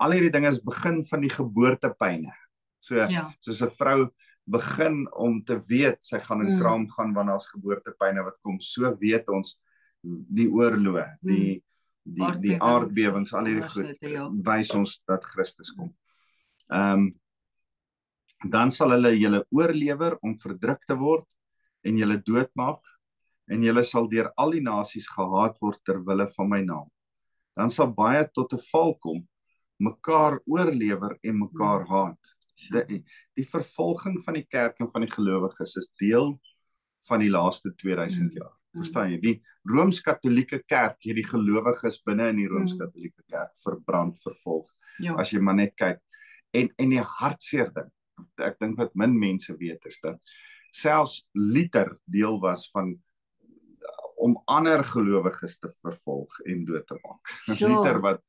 al 0.00 0.10
hierdie 0.12 0.30
dinge 0.30 0.48
is 0.48 0.60
begin 0.62 1.04
van 1.04 1.20
die 1.20 1.30
geboortepyne. 1.30 2.32
So 2.78 2.96
Ja. 2.96 3.32
soos 3.40 3.62
'n 3.62 3.70
vrou 3.70 4.10
begin 4.48 5.08
om 5.16 5.42
te 5.44 5.58
weet 5.68 6.04
sy 6.04 6.18
gaan 6.20 6.40
in 6.46 6.54
Mm. 6.54 6.60
kraam 6.60 6.88
gaan 6.90 7.12
wanneer 7.14 7.34
daar's 7.34 7.50
geboortepyne 7.50 8.22
wat 8.24 8.38
kom, 8.42 8.60
so 8.60 8.94
weet 9.00 9.28
ons 9.28 9.58
die 10.06 10.48
oorloë, 10.52 11.06
die 11.26 11.62
die 12.06 12.26
die 12.42 12.56
Aardbewings, 12.62 13.32
al 13.34 13.48
hierdie 13.50 13.68
goed 13.72 14.04
ja. 14.06 14.26
wys 14.46 14.70
ons 14.78 15.00
dat 15.10 15.24
Christus 15.26 15.72
kom. 15.74 15.92
Ehm 16.70 17.06
um, 17.06 17.06
dan 18.52 18.68
sal 18.70 18.92
hulle 18.92 19.14
julle 19.16 19.40
oorlewer 19.50 20.18
om 20.22 20.34
verdruk 20.38 20.82
te 20.86 20.94
word 21.00 21.24
en 21.88 21.96
julle 21.96 22.18
doodmaak 22.20 22.82
en 23.50 23.62
julle 23.64 23.82
sal 23.86 24.10
deur 24.12 24.28
al 24.36 24.52
die 24.52 24.62
nasies 24.62 25.06
gehaat 25.08 25.56
word 25.62 25.80
ter 25.88 26.02
wille 26.04 26.26
van 26.34 26.50
my 26.50 26.60
naam. 26.66 26.90
Dan 27.56 27.72
sal 27.72 27.88
baie 27.96 28.26
tot 28.34 28.52
'n 28.52 28.62
val 28.70 28.94
kom 29.00 29.24
mekaar 29.80 30.40
oorlewer 30.46 31.18
en 31.22 31.38
mekaar 31.38 31.86
haat. 31.88 32.34
Die, 32.72 33.02
die 33.36 33.44
vervolging 33.44 34.20
van 34.24 34.34
die 34.34 34.46
kerk 34.48 34.80
en 34.80 34.88
van 34.88 35.04
die 35.04 35.12
gelowiges 35.12 35.76
is 35.76 35.88
deel 36.00 36.38
van 37.08 37.20
die 37.20 37.30
laaste 37.30 37.74
2000 37.74 38.32
jaar. 38.32 38.54
Verstaan 38.76 39.10
jy? 39.10 39.18
Die 39.20 39.42
Rooms-Katolieke 39.70 40.62
Kerk, 40.66 40.96
hierdie 41.02 41.26
gelowiges 41.26 42.02
binne 42.06 42.28
in 42.28 42.36
die 42.36 42.48
Rooms-Katolieke 42.50 43.22
Kerk 43.30 43.52
verbrand, 43.62 44.18
vervolg. 44.22 44.68
Ja. 44.98 45.14
As 45.20 45.30
jy 45.32 45.40
maar 45.40 45.54
net 45.58 45.74
kyk. 45.76 46.00
En 46.56 46.70
en 46.78 46.90
die 46.90 47.00
hartseer 47.02 47.72
ding, 47.74 47.90
ek 48.38 48.58
dink 48.60 48.78
wat 48.78 48.94
min 48.94 49.18
mense 49.18 49.56
weet 49.58 49.84
is 49.86 49.98
dat 50.02 50.20
selfs 50.72 51.22
Luther 51.34 51.98
deel 52.04 52.40
was 52.40 52.70
van 52.72 52.94
om 54.16 54.38
ander 54.48 54.82
gelowiges 54.84 55.58
te 55.58 55.68
vervolg 55.82 56.38
en 56.48 56.64
dood 56.64 56.86
te 56.88 56.96
maak. 57.02 57.32
Dis 57.46 57.58
Sure. 57.60 57.72
Luther 57.74 58.00
wat 58.00 58.22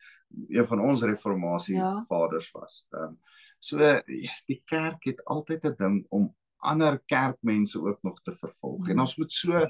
een 0.49 0.67
van 0.67 0.79
ons 0.79 1.01
reformatie 1.01 1.75
Ja. 1.77 2.03
vaders 2.09 2.51
was. 2.51 2.85
Ehm 2.91 3.03
um, 3.03 3.17
so 3.59 3.79
yes, 4.05 4.43
die 4.45 4.61
kerk 4.65 5.03
het 5.05 5.23
altyd 5.25 5.63
'n 5.65 5.75
ding 5.77 6.05
om 6.09 6.35
ander 6.59 6.99
kerkmense 7.05 7.79
ook 7.79 8.03
nog 8.03 8.21
te 8.21 8.35
vervolg. 8.35 8.81
Mhm. 8.81 8.91
En 8.91 8.99
ons 8.99 9.15
moet 9.17 9.31
so 9.31 9.69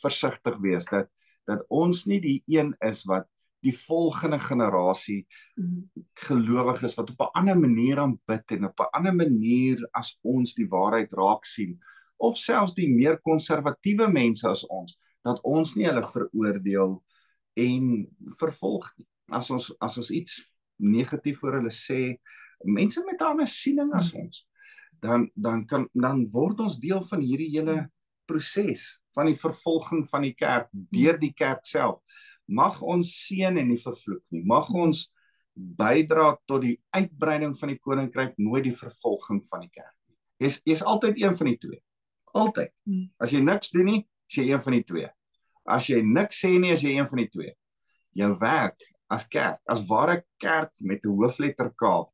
versigtig 0.00 0.58
wees 0.58 0.84
dat 0.90 1.08
dat 1.44 1.64
ons 1.68 2.04
nie 2.06 2.20
die 2.20 2.42
een 2.46 2.74
is 2.80 3.04
wat 3.04 3.26
die 3.62 3.74
volgende 3.74 4.38
generasie 4.38 5.26
Mm. 5.56 5.90
gelowiges 6.14 6.94
wat 6.94 7.10
op 7.10 7.20
'n 7.20 7.38
ander 7.38 7.58
manier 7.58 7.98
aanbid 7.98 8.50
en 8.50 8.64
op 8.64 8.80
'n 8.80 8.90
ander 8.92 9.14
manier 9.14 9.88
as 9.92 10.18
ons 10.22 10.54
die 10.54 10.68
waarheid 10.68 11.12
raak 11.12 11.44
sien 11.44 11.78
of 12.16 12.36
selfs 12.36 12.74
die 12.74 12.88
meer 12.88 13.18
konservatiewe 13.20 14.08
mense 14.08 14.48
as 14.48 14.66
ons 14.66 14.98
dat 15.22 15.40
ons 15.42 15.74
nie 15.74 15.86
hulle 15.86 16.02
veroordeel 16.02 17.02
en 17.54 18.08
vervolg 18.38 18.92
nie. 18.98 19.06
As 19.30 19.50
ons 19.50 19.72
as 19.80 19.98
ons 19.98 20.10
iets 20.10 20.40
negatief 20.76 21.42
oor 21.44 21.52
hulle 21.52 21.70
sê, 21.70 22.18
mense 22.64 23.02
met 23.04 23.20
'n 23.20 23.24
ander 23.24 23.46
siening 23.48 23.92
as 23.94 24.12
ons, 24.12 24.46
dan 25.00 25.30
dan 25.34 25.66
kan 25.66 25.88
dan 25.94 26.28
word 26.30 26.60
ons 26.60 26.78
deel 26.78 27.02
van 27.02 27.20
hierdie 27.20 27.50
hele 27.58 27.90
proses 28.26 28.98
van 29.14 29.28
die 29.30 29.38
vervolging 29.38 30.04
van 30.08 30.26
die 30.26 30.34
kerk 30.34 30.68
deur 30.72 31.18
die 31.20 31.32
kerk 31.36 31.66
self. 31.68 32.00
Mag 32.48 32.80
ons 32.82 33.12
seën 33.26 33.56
en 33.56 33.68
nie 33.68 33.80
vervloek 33.80 34.24
nie. 34.34 34.42
Mag 34.44 34.70
ons 34.74 35.06
bydra 35.54 36.32
tot 36.48 36.64
die 36.64 36.76
uitbreiding 36.96 37.54
van 37.58 37.72
die 37.72 37.78
koninkryk, 37.78 38.38
nooit 38.40 38.64
die 38.64 38.76
vervolging 38.76 39.42
van 39.50 39.66
die 39.66 39.72
kerk 39.72 39.96
nie. 40.08 40.16
Jy's 40.42 40.60
jy's 40.66 40.84
altyd 40.88 41.20
een 41.20 41.36
van 41.36 41.50
die 41.52 41.58
twee. 41.60 41.82
Altyd. 42.32 42.72
Mm. 42.88 43.10
As 43.20 43.34
jy 43.34 43.42
niks 43.44 43.72
doen 43.74 43.90
nie, 43.90 44.00
is 44.30 44.38
jy 44.40 44.46
een 44.48 44.62
van 44.64 44.78
die 44.78 44.86
twee. 44.88 45.10
As 45.68 45.88
jy 45.90 46.00
niks 46.02 46.40
sê 46.42 46.54
nie, 46.56 46.72
is 46.72 46.82
jy 46.82 46.96
een 46.96 47.08
van 47.10 47.20
die 47.20 47.28
twee. 47.30 47.52
Jou 48.16 48.32
werk 48.40 48.80
as 49.12 49.26
kerk, 49.28 49.60
as 49.68 49.84
ware 49.88 50.22
kerk 50.40 50.72
met 50.80 51.04
'n 51.04 51.12
hoofletter 51.12 51.70
K 51.76 52.08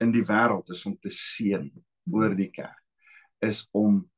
in 0.00 0.12
die 0.12 0.24
wêreld 0.24 0.70
is 0.70 0.86
om 0.86 0.96
te 0.96 1.10
seën 1.10 1.70
oor 2.10 2.34
die 2.34 2.50
kerk. 2.50 2.80
Is 3.40 3.68
om 3.72 4.10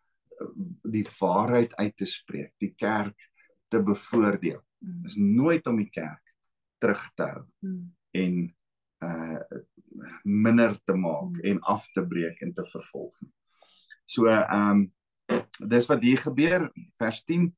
die 0.83 1.05
waarheid 1.21 1.75
uit 1.77 1.97
te 1.97 2.07
spreek, 2.07 2.53
die 2.63 2.75
kerk 2.75 3.31
te 3.69 3.83
bevoordeel. 3.83 4.61
Mm. 4.79 5.05
Is 5.05 5.17
nooit 5.17 5.67
om 5.67 5.77
die 5.81 5.91
kerk 5.91 6.23
terug 6.79 7.11
te 7.17 7.23
hou 7.23 7.45
Mm. 7.61 7.95
en 8.13 8.55
uh 9.05 9.39
minder 10.25 10.77
te 10.85 10.95
maak 10.95 11.31
Mm. 11.31 11.41
en 11.45 11.61
af 11.61 11.89
te 11.93 12.03
breek 12.07 12.41
en 12.41 12.53
te 12.53 12.65
vervolg. 12.65 13.15
So 14.05 14.27
ehm 14.27 14.71
um, 14.71 14.93
dis 15.69 15.87
wat 15.87 16.03
hier 16.03 16.19
gebeur 16.19 16.71
vers 16.99 17.25
10 17.25 17.57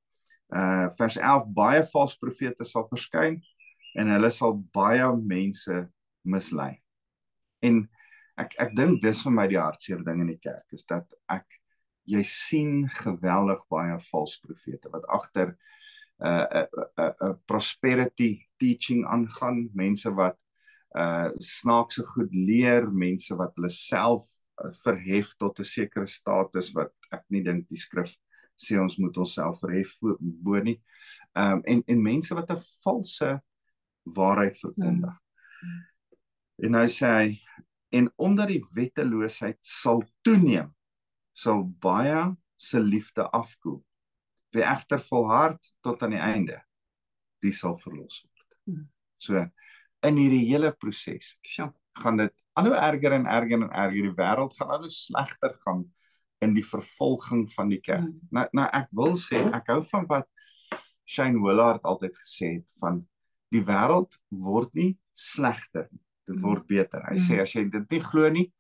uh 0.55 0.89
vers 0.97 1.17
11 1.17 1.47
baie 1.55 1.83
valse 1.85 2.19
profete 2.19 2.65
sal 2.65 2.87
verskyn 2.89 3.43
en 3.95 4.09
hulle 4.09 4.31
sal 4.31 4.55
baie 4.73 5.09
mense 5.17 5.91
mislei. 6.25 6.79
En 7.63 7.89
ek 8.39 8.55
ek 8.59 8.75
dink 8.77 9.03
dis 9.03 9.23
vir 9.23 9.33
my 9.33 9.47
die 9.51 9.59
hartseer 9.61 10.05
ding 10.05 10.21
in 10.21 10.33
die 10.33 10.41
kerk 10.43 10.73
is 10.73 10.87
dat 10.87 11.05
ek 11.29 11.47
jy 12.09 12.23
sien 12.25 12.89
geweldig 13.03 13.61
baie 13.73 13.97
valse 14.09 14.41
profete 14.45 14.91
wat 14.93 15.07
agter 15.09 15.53
'n 15.53 16.27
uh, 16.27 16.47
'n 16.47 16.65
uh, 16.65 16.85
'n 16.85 17.03
uh, 17.05 17.13
uh, 17.29 17.35
prosperity 17.47 18.31
teaching 18.59 19.07
aangaan, 19.07 19.69
mense 19.75 20.11
wat 20.15 20.39
uh 20.97 21.31
snaakse 21.37 22.03
goed 22.07 22.33
leer, 22.33 22.89
mense 22.91 23.37
wat 23.37 23.53
hulle 23.55 23.71
self 23.71 24.25
uh, 24.65 24.73
verhef 24.85 25.35
tot 25.37 25.61
'n 25.61 25.65
sekere 25.65 26.07
status 26.07 26.73
wat 26.73 26.93
ek 27.13 27.25
nie 27.29 27.43
dink 27.43 27.69
die 27.69 27.79
skrif 27.79 28.17
sê 28.59 28.79
ons 28.83 28.97
moet 28.99 29.17
onsself 29.17 29.61
verhef 29.63 29.95
bo 30.19 30.59
nie. 30.63 30.81
Ehm 31.37 31.59
um, 31.59 31.63
en 31.65 31.83
en 31.87 32.03
mense 32.03 32.35
wat 32.35 32.51
'n 32.51 32.65
valse 32.83 33.31
waarheid 34.03 34.59
verkondig. 34.59 35.15
Mm. 35.63 35.85
En 36.65 36.71
nou 36.71 36.87
sê 36.89 37.07
hy 37.07 37.29
en 37.91 38.11
omdat 38.17 38.49
die 38.49 38.65
wetteloosheid 38.75 39.59
sal 39.61 40.03
toeneem, 40.23 40.75
sal 41.39 41.63
baie 41.83 42.23
se 42.59 42.81
liefde 42.83 43.27
afkoel. 43.37 43.79
Wie 44.55 44.65
egter 44.65 45.01
volhard 45.05 45.61
tot 45.85 46.03
aan 46.03 46.15
die 46.17 46.23
einde, 46.25 46.57
die 47.45 47.53
sal 47.55 47.77
verlos 47.79 48.23
word. 48.25 48.57
Mm. 48.71 48.87
So 49.23 49.45
in 50.09 50.19
hierdie 50.19 50.45
hele 50.49 50.73
proses 50.73 51.35
Sjoe. 51.47 51.73
gaan 51.99 52.17
dit 52.21 52.35
al 52.59 52.69
hoe 52.71 52.77
erger 52.79 53.13
en 53.17 53.27
erger 53.27 53.61
en 53.63 53.71
erger. 53.71 54.03
Die 54.09 54.17
wêreld 54.19 54.57
gaan 54.59 54.73
al 54.75 54.87
hoe 54.87 54.91
slegter 54.95 55.55
gaan 55.65 55.85
in 56.43 56.53
die 56.55 56.63
vervolging 56.67 57.45
van 57.53 57.71
die 57.71 57.81
kerk. 57.83 58.07
Mm. 58.09 58.29
Nou 58.35 58.47
nou 58.55 58.67
ek 58.81 58.91
wil 58.95 59.15
sê 59.19 59.45
ek 59.55 59.71
hou 59.75 59.81
van 59.93 60.07
wat 60.11 60.27
Shane 61.09 61.41
Willard 61.43 61.83
altyd 61.89 62.15
gesê 62.21 62.55
het 62.59 62.75
van 62.83 63.03
die 63.55 63.63
wêreld 63.65 64.19
word 64.31 64.75
nie 64.77 64.97
slegter 65.17 65.87
nie. 65.93 66.03
Dit 66.29 66.37
Mm. 66.37 66.43
word 66.45 66.67
beter. 66.69 67.03
Hy 67.11 67.17
sê 67.17 67.41
as 67.43 67.55
jy 67.55 67.65
dit 67.71 67.91
nie 67.91 68.01
glo 68.05 68.29
nie, 68.31 68.53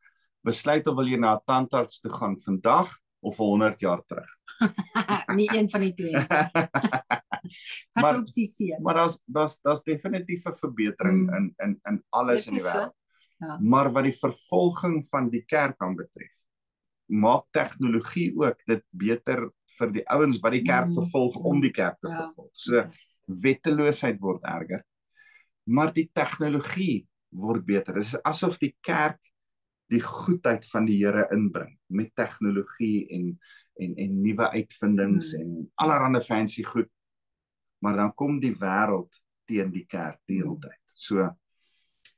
besluit 0.44 0.86
of 0.86 0.94
wil 0.96 1.06
jy 1.08 1.16
na 1.18 1.34
'n 1.36 1.42
tandarts 1.46 2.00
toe 2.00 2.12
gaan 2.12 2.36
vandag 2.40 2.98
of 3.20 3.36
100 3.36 3.80
jaar 3.80 4.02
terug. 4.06 4.30
nie 5.38 5.48
een 5.52 5.68
van 5.70 5.80
die 5.80 5.94
twee. 5.94 6.12
Wat 7.92 8.02
Maar- 8.02 8.18
opsie 8.18 8.46
C? 8.46 8.78
Maar 8.82 8.94
daar's 8.94 9.18
daar's 9.24 9.58
daar's 9.62 9.82
definitief 9.82 10.44
'n 10.46 10.52
verbetering 10.54 11.26
Mm. 11.28 11.34
in 11.34 11.54
in 11.64 11.80
in 11.88 12.04
alles 12.10 12.46
in 12.46 12.52
die 12.54 12.62
is 12.62 12.68
so. 12.68 12.72
wêreld. 12.78 12.94
Ja. 13.38 13.58
Maar 13.60 13.92
wat 13.92 14.04
die 14.04 14.18
vervolging 14.18 15.04
van 15.08 15.28
die 15.30 15.44
kerk 15.44 15.74
aanbetref, 15.82 16.32
maak 17.06 17.44
tegnologie 17.50 18.34
ook 18.36 18.58
dit 18.66 18.82
beter 18.90 19.50
vir 19.78 19.92
die 19.92 20.04
ouens 20.10 20.38
wat 20.40 20.52
die 20.52 20.62
kerk 20.62 20.86
Mm. 20.86 20.92
vervolg 20.92 21.36
om 21.36 21.60
die 21.60 21.70
kerk 21.70 21.96
te 22.00 22.08
Ja. 22.08 22.16
vervolg. 22.16 22.50
So 22.52 22.88
wetteloosheid 23.26 24.18
word 24.20 24.42
erger. 24.42 24.84
Maar 25.66 25.92
die 25.92 26.10
tegnologie 26.12 27.06
word 27.30 27.64
beter. 27.66 27.94
Dit 27.94 28.02
is 28.04 28.16
asof 28.24 28.58
die 28.58 28.76
kerk 28.80 29.18
die 29.90 30.00
goedheid 30.04 30.66
van 30.70 30.86
die 30.86 30.98
Here 31.04 31.26
inbring 31.32 31.78
met 31.88 32.14
tegnologie 32.14 33.06
en 33.14 33.38
en 33.80 33.92
en 33.96 34.16
nuwe 34.22 34.48
uitvindings 34.50 35.32
Mm. 35.34 35.40
en 35.40 35.70
allerlei 35.76 36.20
fancy 36.24 36.62
goed. 36.64 36.88
Maar 37.80 37.94
dan 37.96 38.14
kom 38.14 38.40
die 38.40 38.54
wêreld 38.58 39.20
teen 39.46 39.70
die 39.70 39.86
kerk 39.86 40.18
die 40.26 40.36
hele 40.42 40.54
Mm. 40.56 40.60
tyd. 40.60 40.80
So 40.94 41.28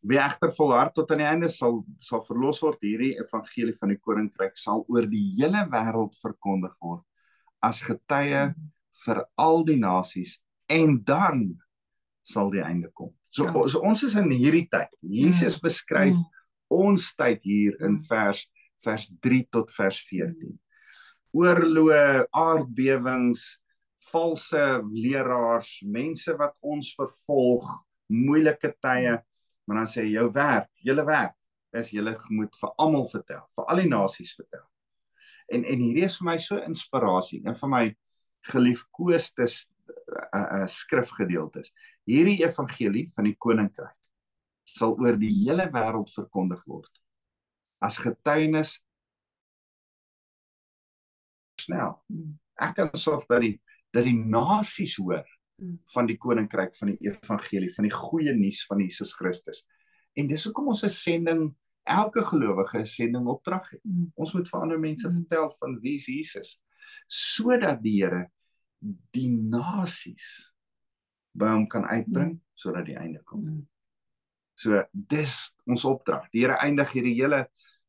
wie 0.02 0.18
egter 0.18 0.52
volhard 0.56 0.94
tot 0.94 1.10
aan 1.12 1.18
die 1.18 1.26
einde 1.26 1.48
sal 1.48 1.84
sal 1.98 2.22
verlos 2.24 2.60
word. 2.62 2.78
Hierdie 2.80 3.18
evangelie 3.20 3.74
van 3.78 3.88
die 3.88 3.98
koninkryk 3.98 4.56
sal 4.56 4.84
oor 4.88 5.06
die 5.06 5.34
hele 5.36 5.66
wêreld 5.68 6.16
verkondig 6.22 6.74
word 6.80 7.04
as 7.62 7.82
getuie 7.82 8.54
vir 9.04 9.24
al 9.36 9.64
die 9.64 9.76
nasies 9.76 10.38
en 10.68 11.02
dan 11.04 11.58
sal 12.22 12.50
die 12.50 12.62
einde 12.62 12.88
kom. 12.94 13.12
So, 13.30 13.44
Ja. 13.44 13.68
so 13.68 13.80
ons 13.80 14.02
is 14.02 14.14
in 14.16 14.30
hierdie 14.30 14.68
tyd. 14.70 14.88
Jesus 15.02 15.60
beskryf 15.60 16.14
Mm. 16.16 16.24
Ons 16.70 17.10
tyd 17.18 17.42
hier 17.44 17.76
in 17.80 17.98
Mm. 17.98 18.06
vers 18.08 18.46
vers 18.84 19.08
3 19.20 19.46
tot 19.52 19.72
vers 19.74 19.98
14. 20.08 20.54
Oorloë, 21.36 22.26
aardbewings, 22.32 23.42
valse 24.10 24.62
leraars, 24.90 25.74
mense 25.86 26.34
wat 26.38 26.56
ons 26.64 26.94
vervolg, 26.98 27.68
moeilike 28.10 28.72
tye, 28.82 29.18
maar 29.66 29.82
dan 29.82 29.90
sê 29.90 30.06
jou 30.08 30.26
werk, 30.34 30.70
julle 30.82 31.04
werk 31.06 31.36
is 31.76 31.92
julle 31.94 32.16
moet 32.34 32.56
vir 32.58 32.72
almal 32.82 33.06
vertel, 33.12 33.44
vir 33.54 33.68
al 33.70 33.82
die 33.84 33.90
nasies 33.90 34.32
vertel. 34.34 34.64
En 35.50 35.62
en 35.62 35.84
hierdie 35.84 36.06
is 36.08 36.16
vir 36.18 36.30
my 36.32 36.38
so 36.42 36.58
inspirasie, 36.64 37.44
een 37.44 37.54
van 37.60 37.70
my 37.70 37.84
geliefkoeste 38.50 39.46
uh, 39.46 39.54
uh, 40.34 40.66
skrifgedeeltes. 40.66 41.70
Hierdie 42.08 42.40
evangelie 42.42 43.06
van 43.14 43.28
die 43.28 43.36
koninkryk 43.38 43.94
sal 44.78 44.94
oor 44.98 45.16
die 45.18 45.32
hele 45.44 45.66
wêreld 45.72 46.10
verkondig 46.14 46.62
word 46.66 46.90
as 47.80 47.96
getuienis 47.98 48.76
snel. 51.60 51.98
Ek 52.60 52.74
kan 52.76 52.90
sorg 52.98 53.26
dat 53.30 53.42
die 53.44 53.56
dat 53.92 54.04
die 54.06 54.14
nasies 54.16 54.96
hoor 55.02 55.26
Mm. 55.60 55.76
van 55.92 56.06
die 56.08 56.16
koninkryk 56.16 56.72
van 56.78 56.88
die 56.88 57.10
evangelie 57.10 57.68
van 57.74 57.84
die 57.84 57.92
goeie 57.92 58.32
nuus 58.32 58.62
van 58.64 58.78
Jesus 58.80 59.12
Christus. 59.12 59.66
En 60.16 60.26
dis 60.26 60.44
hoekom 60.44 60.68
ons 60.72 60.84
'n 60.84 60.88
sending 60.88 61.54
elke 61.84 62.22
gelowige 62.22 62.78
'n 62.78 62.86
sending 62.86 63.26
opdrag 63.28 63.70
het. 63.70 63.80
Mm. 63.84 64.10
Ons 64.16 64.32
moet 64.32 64.48
vir 64.48 64.60
ander 64.60 64.78
mense 64.80 65.08
Mm. 65.08 65.14
vertel 65.14 65.50
van 65.58 65.78
wie 65.80 65.94
is 65.96 66.06
Jesus 66.06 66.60
sodat 67.08 67.82
die 67.82 68.00
Here 68.02 68.30
die 69.12 69.28
nasies 69.28 70.52
by 71.34 71.48
hom 71.52 71.66
kan 71.68 71.84
uitbring 71.84 72.40
sodat 72.54 72.86
die 72.86 72.96
einde 72.96 73.22
kom. 73.24 73.68
So 74.60 74.82
dis 74.92 75.36
ons 75.70 75.84
opdrag. 75.88 76.26
Die 76.34 76.44
Here 76.44 76.58
eindig 76.60 76.92
hierdie 76.92 77.16
hele 77.16 77.46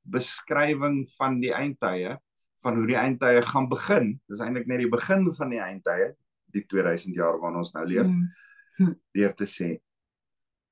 beskrywing 0.07 1.01
van 1.17 1.39
die 1.43 1.51
eindtye 1.53 2.17
van 2.61 2.77
hoe 2.77 2.87
die 2.87 2.97
eindtye 2.99 3.41
gaan 3.45 3.67
begin. 3.71 4.13
Dis 4.29 4.41
eintlik 4.43 4.69
net 4.69 4.83
die 4.83 4.89
begin 4.91 5.25
van 5.37 5.51
die 5.51 5.61
eindtye, 5.61 6.11
die 6.53 6.63
2000 6.69 7.17
jaar 7.17 7.39
waarin 7.41 7.61
ons 7.63 7.73
nou 7.75 7.85
leef, 7.89 8.07
Mm. 8.07 8.95
deur 9.13 9.33
te 9.35 9.45
sê 9.45 9.81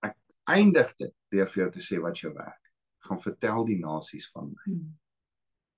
ek 0.01 0.15
eindig 0.47 0.93
dit 0.97 1.13
deur 1.31 1.49
vir 1.51 1.63
jou 1.63 1.71
te 1.73 1.81
sê 1.83 1.99
wat 2.01 2.15
jou 2.21 2.31
werk. 2.33 2.71
Gaan 3.03 3.19
vertel 3.19 3.65
die 3.67 3.79
nasies 3.81 4.29
van 4.31 4.47
my. 4.53 4.73
Mm. 4.73 4.93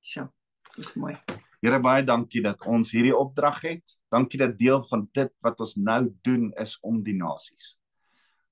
Sjoe. 0.05 0.27
Dis 0.75 0.93
mooi. 0.95 1.15
Here 1.61 1.79
baie 1.81 2.05
dankie 2.05 2.43
dat 2.45 2.61
ons 2.69 2.93
hierdie 2.93 3.15
opdrag 3.17 3.61
het. 3.65 3.97
Dankie 4.13 4.39
dat 4.39 4.57
deel 4.57 4.83
van 4.83 5.07
dit 5.13 5.33
wat 5.41 5.59
ons 5.59 5.75
nou 5.77 6.13
doen 6.23 6.51
is 6.61 6.77
om 6.85 7.01
die 7.03 7.17
nasies. 7.17 7.80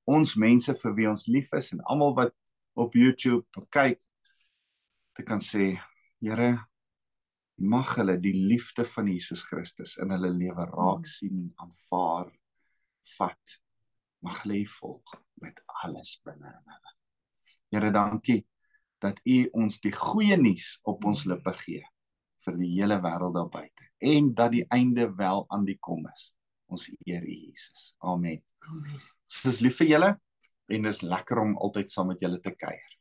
Ons 0.10 0.36
mense 0.42 0.74
vir 0.82 0.96
wie 0.98 1.10
ons 1.10 1.28
lief 1.30 1.52
is 1.58 1.74
en 1.76 1.84
almal 1.92 2.16
wat 2.18 2.34
op 2.80 2.96
YouTube 2.98 3.66
kyk 3.74 4.02
te 5.18 5.26
kan 5.28 5.42
sê, 5.44 5.74
Here, 6.20 6.52
mag 7.60 7.94
hulle 7.96 8.18
die 8.20 8.34
liefde 8.36 8.84
van 8.88 9.08
Jesus 9.08 9.44
Christus 9.48 9.96
in 10.04 10.12
hulle 10.12 10.32
lewe 10.36 10.66
raak 10.68 11.08
sien, 11.08 11.50
aanvaar, 11.60 12.32
vat. 13.18 13.60
Mag 14.24 14.42
hulle 14.44 14.62
U 14.64 14.66
volg 14.80 15.14
met 15.44 15.62
alles 15.86 16.18
binne 16.28 16.52
in 16.52 16.74
hulle. 16.74 16.96
Here, 17.72 17.92
dankie 17.96 18.42
dat 19.00 19.22
U 19.24 19.38
ons 19.62 19.80
die 19.84 19.94
goeie 19.96 20.36
nuus 20.40 20.74
op 20.88 21.08
ons 21.08 21.24
lippe 21.30 21.54
gee 21.62 21.86
vir 22.44 22.60
die 22.60 22.74
hele 22.74 23.00
wêreld 23.04 23.36
daar 23.36 23.52
buite 23.52 23.88
en 24.00 24.34
dat 24.36 24.52
die 24.56 24.66
einde 24.76 25.08
wel 25.20 25.46
aan 25.52 25.68
die 25.68 25.78
kom 25.80 26.08
is. 26.12 26.32
Ons 26.72 26.90
eer 27.06 27.24
U 27.24 27.40
Jesus. 27.48 27.94
Amen. 28.00 28.44
Amen. 28.68 29.19
Ons 29.30 29.46
is 29.54 29.60
lief 29.62 29.78
vir 29.82 29.92
julle 29.94 30.14
en 30.74 30.88
dis 30.90 31.02
lekker 31.06 31.42
om 31.42 31.58
altyd 31.66 31.94
saam 31.94 32.10
met 32.12 32.24
julle 32.26 32.40
te 32.42 32.54
kuier. 32.58 32.99